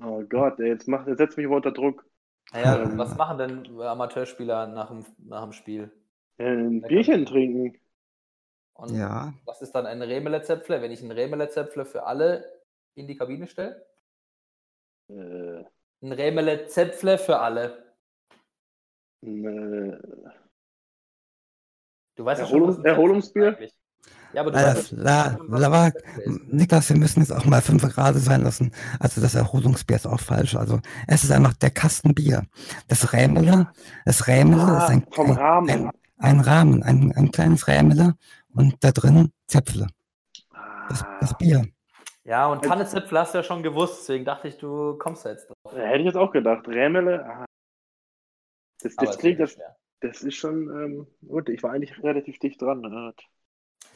[0.01, 2.05] Oh Gott, ey, jetzt, macht, jetzt setzt mich aber unter Druck.
[2.51, 5.91] Naja, was machen denn Amateurspieler nach dem, nach dem Spiel?
[6.37, 6.81] Äh, ein.
[6.81, 7.77] Bierchen trinken.
[8.79, 12.45] Und Ja, was ist dann ein Rämele-Zäpfle, wenn ich ein Rämele-Zäpfle für alle
[12.95, 13.85] in die Kabine stelle?
[15.09, 15.63] Äh,
[16.01, 17.93] Ein Rämele-Zäpfle für alle.
[19.21, 19.97] äh,
[22.15, 23.57] Du weißt ja Erholung- schon, Erholungsbier?
[24.33, 25.91] Ja, aber du la, weißt la, la.
[26.47, 28.71] Niklas, wir müssen jetzt auch mal fünf gerade sein lassen.
[28.99, 30.55] Also das Erholungsbier ist auch falsch.
[30.55, 32.45] Also es ist einfach der Kasten Bier.
[32.87, 33.71] Das Rämele,
[34.05, 35.69] das Rämele ah, ist ein, Rahmen.
[35.69, 38.15] ein, ein Rahmen, ein, ein kleines Rämele
[38.53, 39.87] und da drin Zäpfle.
[40.89, 41.65] Das, das Ah, Bier.
[42.23, 45.47] Ja, und Tannezäpfle hast du ja schon gewusst, deswegen dachte ich, du kommst da jetzt
[45.49, 45.73] drauf.
[45.75, 46.67] hätte ich jetzt auch gedacht.
[46.67, 47.25] Rämele.
[47.25, 47.45] Ah.
[48.81, 49.65] Das, das klingt, ist das,
[50.01, 51.49] das ist schon ähm, gut.
[51.49, 52.81] Ich war eigentlich relativ dicht dran.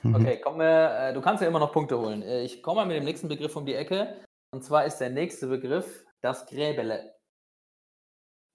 [0.01, 0.15] Mhm.
[0.15, 2.21] Okay, wir, äh, du kannst ja immer noch Punkte holen.
[2.21, 4.23] Äh, Ich komme mal mit dem nächsten Begriff um die Ecke.
[4.51, 7.15] Und zwar ist der nächste Begriff das Gräbele.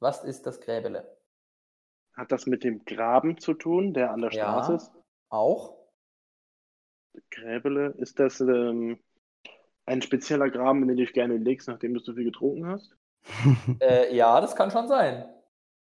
[0.01, 1.17] Was ist das Gräbele?
[2.17, 4.45] Hat das mit dem Graben zu tun, der an der Ja.
[4.45, 4.93] Straße ist?
[5.31, 5.78] Auch?
[7.31, 8.99] Gräbele, ist das ähm,
[9.87, 12.95] ein spezieller Graben, in den du dich gerne legst, nachdem du so viel getrunken hast?
[13.81, 15.29] Äh, ja, das kann schon sein.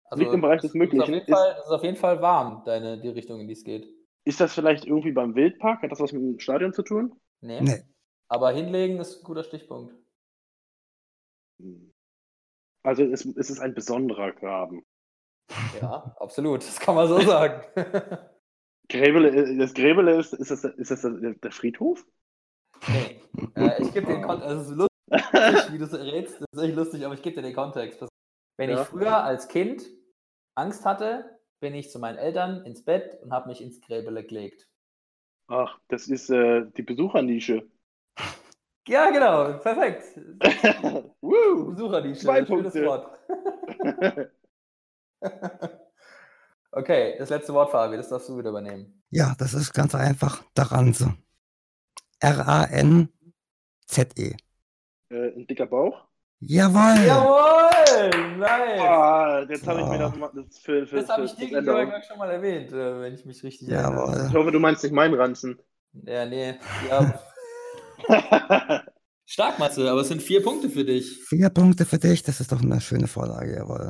[0.05, 1.05] Also, Liegt im Bereich des ist Möglichen.
[1.13, 3.63] jeden Ist- Fall, das ist auf jeden Fall warm, deine, die Richtung, in die es
[3.63, 3.87] geht.
[4.23, 5.81] Ist das vielleicht irgendwie beim Wildpark?
[5.83, 7.19] Hat das was mit dem Stadion zu tun?
[7.41, 7.61] Nee.
[7.61, 7.83] Nee.
[8.27, 9.93] Aber hinlegen ist ein guter Stichpunkt.
[12.83, 14.83] Also es, es ist ein besonderer Graben.
[15.81, 16.61] Ja, absolut.
[16.61, 17.63] Das kann man so sagen.
[18.89, 22.05] Gräbele, äh, das Gräbele ist, ist das, ist das der der Friedhof?
[22.87, 23.21] nee.
[23.55, 24.47] Äh, ich gebe den Kontext.
[24.49, 24.89] Also, es ist lustig,
[25.73, 26.41] wie du es rätst.
[26.41, 28.03] Das ist echt lustig, aber ich gebe dir den Kontext.
[28.57, 28.81] Wenn Ja.
[28.81, 29.85] ich früher als Kind
[30.57, 34.67] Angst hatte, bin ich zu meinen Eltern ins Bett und habe mich ins Gräbele gelegt.
[35.47, 37.67] Ach, das ist äh, die Besuchernische.
[38.87, 39.57] Ja, genau.
[39.59, 40.03] Perfekt.
[41.21, 42.21] Besuchernische.
[42.21, 42.85] Zwei Schönes Punkte.
[42.85, 43.19] Wort.
[46.75, 47.97] Okay, das letzte Wort, Fabi.
[47.97, 49.01] Das darfst du wieder übernehmen.
[49.09, 51.15] Ja, das ist ganz einfach Daranse.
[52.19, 53.15] R-A-N-Z-E.
[55.09, 56.03] äh, ein dicker Bauch.
[56.39, 57.05] Jawohl!
[57.05, 58.37] Jawohl!
[58.37, 58.81] Nice!
[58.81, 62.01] Ah, jetzt habe ich mir das, mal- das für, für, Das habe ich dir gegenüber
[62.07, 64.11] schon mal erwähnt, äh, wenn ich mich richtig erinnere.
[64.11, 64.27] Jawohl.
[64.29, 65.57] Ich hoffe, du meinst nicht meinen Ranzen.
[65.93, 66.55] Ja, nee.
[66.89, 67.19] Ja.
[69.25, 71.23] Stark, Matze, aber es sind vier Punkte für dich.
[71.25, 73.87] Vier Punkte für dich, das ist doch eine schöne Vorlage, jawohl.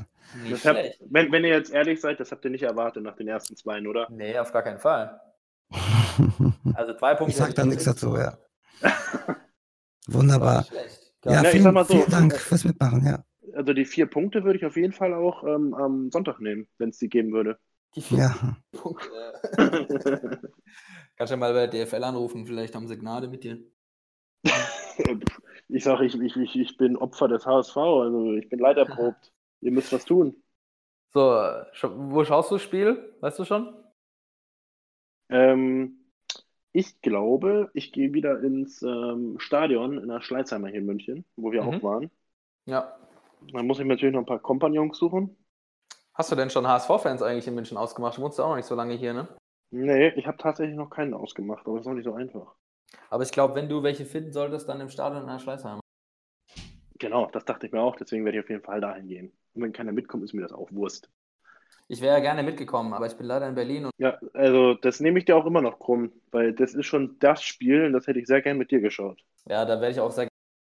[0.57, 0.99] Schlecht.
[1.09, 3.81] wenn, wenn ihr jetzt ehrlich seid, das habt ihr nicht erwartet nach den ersten zwei,
[3.87, 4.07] oder?
[4.09, 5.19] Nee, auf gar keinen Fall.
[6.73, 7.31] Also zwei Punkte.
[7.31, 8.17] Ich sag da nichts dazu, so.
[8.17, 8.37] ja.
[10.07, 10.65] Wunderbar.
[11.23, 13.23] Ja, Ja, ich vielen, sag mal so, vielen Dank äh, fürs Mitmachen, ja.
[13.55, 16.89] Also die vier Punkte würde ich auf jeden Fall auch ähm, am Sonntag nehmen, wenn
[16.89, 17.57] es die geben würde.
[17.95, 19.09] Die vier Ja, Punkte.
[21.17, 23.59] Kannst ja mal bei DFL anrufen, vielleicht haben sie Gnade mit dir.
[25.69, 29.31] ich sage, ich, ich, ich, ich bin Opfer des HSV, also ich bin leiterprobt.
[29.65, 30.35] Ihr müsst was tun.
[31.11, 33.15] So, wo schaust du das Spiel?
[33.19, 33.73] Weißt du schon?
[35.29, 36.05] Ähm,
[36.71, 41.51] ich glaube, ich gehe wieder ins ähm, Stadion in der Schleißheimer hier in München, wo
[41.51, 41.69] wir Mhm.
[41.69, 42.11] auch waren.
[42.67, 42.95] Ja.
[43.53, 45.35] Dann muss ich natürlich noch ein paar Kompagnons suchen.
[46.13, 48.17] Hast du denn schon HSV-Fans eigentlich in München ausgemacht?
[48.17, 49.27] Du wohnst ja auch noch nicht so lange hier, ne?
[49.71, 52.53] Nee, ich habe tatsächlich noch keinen ausgemacht, aber das ist noch nicht so einfach.
[53.09, 55.79] Aber ich glaube, wenn du welche finden solltest, dann im Stadion in der Schleißheim.
[57.05, 59.31] Genau, das dachte ich mir auch, deswegen werde ich auf jeden Fall dahin gehen.
[59.53, 61.07] Und wenn keiner mitkommt, ist mir das auch Wurst.
[61.87, 64.99] Ich wäre ja gerne mitgekommen, aber ich bin leider in Berlin und Ja, also das
[64.99, 68.07] nehme ich dir auch immer noch krumm, weil das ist schon das Spiel und das
[68.07, 69.23] hätte ich sehr gern mit dir geschaut.
[69.47, 70.27] ja, da wäre ich auch sehr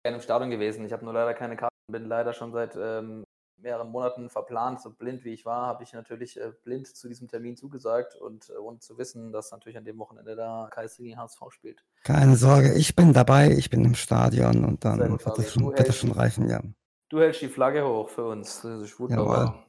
[0.05, 0.85] gerne im Stadion gewesen.
[0.85, 3.24] Ich habe nur leider keine Karte, bin leider schon seit ähm,
[3.61, 4.80] mehreren Monaten verplant.
[4.80, 8.50] So blind wie ich war, habe ich natürlich äh, blind zu diesem Termin zugesagt und
[8.50, 11.84] äh, ohne zu wissen, dass natürlich an dem Wochenende da KSC gegen HSV spielt.
[12.04, 15.66] Keine Sorge, ich bin dabei, ich bin im Stadion und dann gut, wird das schon,
[15.66, 16.61] wird das schon reichen, ja.
[17.09, 18.62] Du hältst die Flagge hoch für uns.
[18.62, 19.44] Das ist wunderbar.
[19.44, 19.64] Jawohl.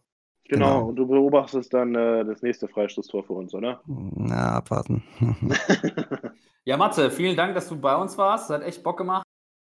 [0.49, 0.87] Genau, Genau.
[0.89, 3.81] und du beobachtest dann äh, das nächste Freistoßtor für uns, oder?
[3.85, 5.03] Na, abwarten.
[6.65, 8.49] Ja, Matze, vielen Dank, dass du bei uns warst.
[8.49, 9.23] Es hat echt Bock gemacht.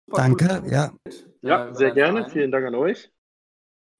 [0.06, 0.70] Super Danke, cool.
[0.70, 0.92] ja.
[1.40, 2.18] ja, sehr gerne.
[2.20, 2.30] Verein.
[2.30, 3.10] Vielen Dank an euch.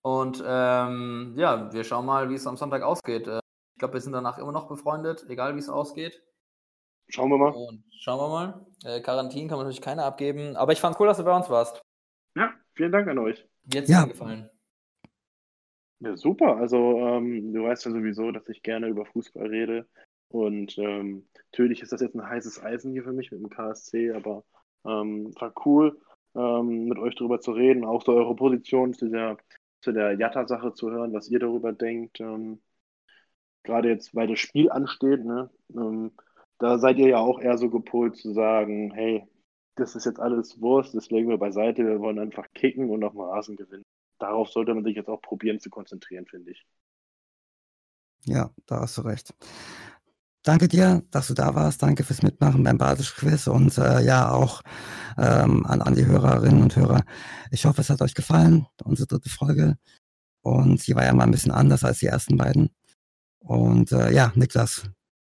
[0.02, 3.26] Und ähm, ja, wir schauen mal, wie es am Sonntag ausgeht.
[3.28, 3.38] Äh,
[3.74, 6.22] ich glaube, wir sind danach immer noch befreundet, egal wie es ausgeht.
[7.08, 7.52] Schauen wir mal.
[7.52, 8.66] Und schauen wir mal.
[8.84, 10.56] Äh, Quarantin kann man natürlich keine abgeben.
[10.56, 11.82] Aber ich fand cool, dass du bei uns warst.
[12.34, 13.46] Ja, vielen Dank an euch.
[13.72, 14.04] Hat's Ja.
[14.04, 14.48] gefallen?
[16.00, 16.56] Ja, super.
[16.56, 19.86] Also, ähm, du weißt ja sowieso, dass ich gerne über Fußball rede.
[20.28, 24.12] Und ähm, natürlich ist das jetzt ein heißes Eisen hier für mich mit dem KSC,
[24.12, 24.44] aber
[24.84, 26.00] ähm, war cool,
[26.34, 29.36] ähm, mit euch darüber zu reden, auch so eure Position zu der,
[29.82, 32.20] zu der Jatta-Sache zu hören, was ihr darüber denkt.
[32.20, 32.60] Ähm,
[33.64, 35.50] gerade jetzt, weil das Spiel ansteht, ne?
[35.74, 36.12] Ähm,
[36.58, 39.26] da seid ihr ja auch eher so gepolt zu sagen, hey,
[39.74, 43.12] das ist jetzt alles Wurst, das legen wir beiseite, wir wollen einfach kicken und auf
[43.12, 43.84] dem Rasen gewinnen.
[44.18, 46.64] Darauf sollte man sich jetzt auch probieren zu konzentrieren, finde ich.
[48.24, 49.34] Ja, da hast du recht.
[50.44, 51.82] Danke dir, dass du da warst.
[51.82, 54.62] Danke fürs Mitmachen beim Badisch-Quiz und äh, ja auch
[55.16, 57.04] ähm, an, an die Hörerinnen und Hörer.
[57.52, 59.76] Ich hoffe, es hat euch gefallen, unsere dritte Folge.
[60.42, 62.70] Und sie war ja mal ein bisschen anders als die ersten beiden.
[63.38, 64.82] Und äh, ja, Niklas,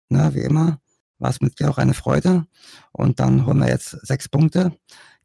[0.09, 0.79] ne, wie immer,
[1.19, 2.47] war es mit dir auch eine Freude.
[2.91, 4.75] Und dann holen wir jetzt sechs Punkte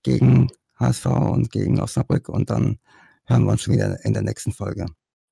[0.03, 2.79] gegen HSV und gegen Osnabrück und dann
[3.25, 4.87] hören wir uns schon wieder in der nächsten Folge.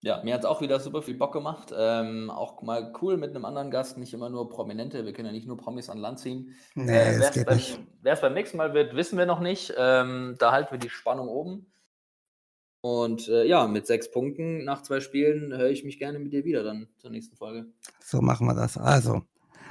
[0.07, 1.73] Ja, mir hat es auch wieder super viel Bock gemacht.
[1.77, 5.05] Ähm, auch mal cool mit einem anderen Gast, nicht immer nur Prominente.
[5.05, 6.55] Wir können ja nicht nur Promis an Land ziehen.
[6.77, 7.81] Nee, Äh, es Wer es geht beim, nicht.
[8.03, 9.75] wer's beim nächsten Mal wird, wissen wir noch nicht.
[9.77, 11.67] Ähm, da halten wir die Spannung oben.
[12.83, 16.45] Und äh, ja, mit sechs Punkten nach zwei Spielen höre ich mich gerne mit dir
[16.45, 17.67] wieder dann zur nächsten Folge.
[17.99, 18.79] So machen wir das.
[18.79, 19.23] Also,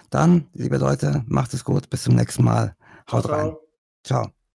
[0.10, 1.90] dann, liebe Leute, macht es gut.
[1.90, 2.76] Bis zum nächsten Mal.
[3.10, 3.56] Haut rein.
[4.04, 4.45] Ciao.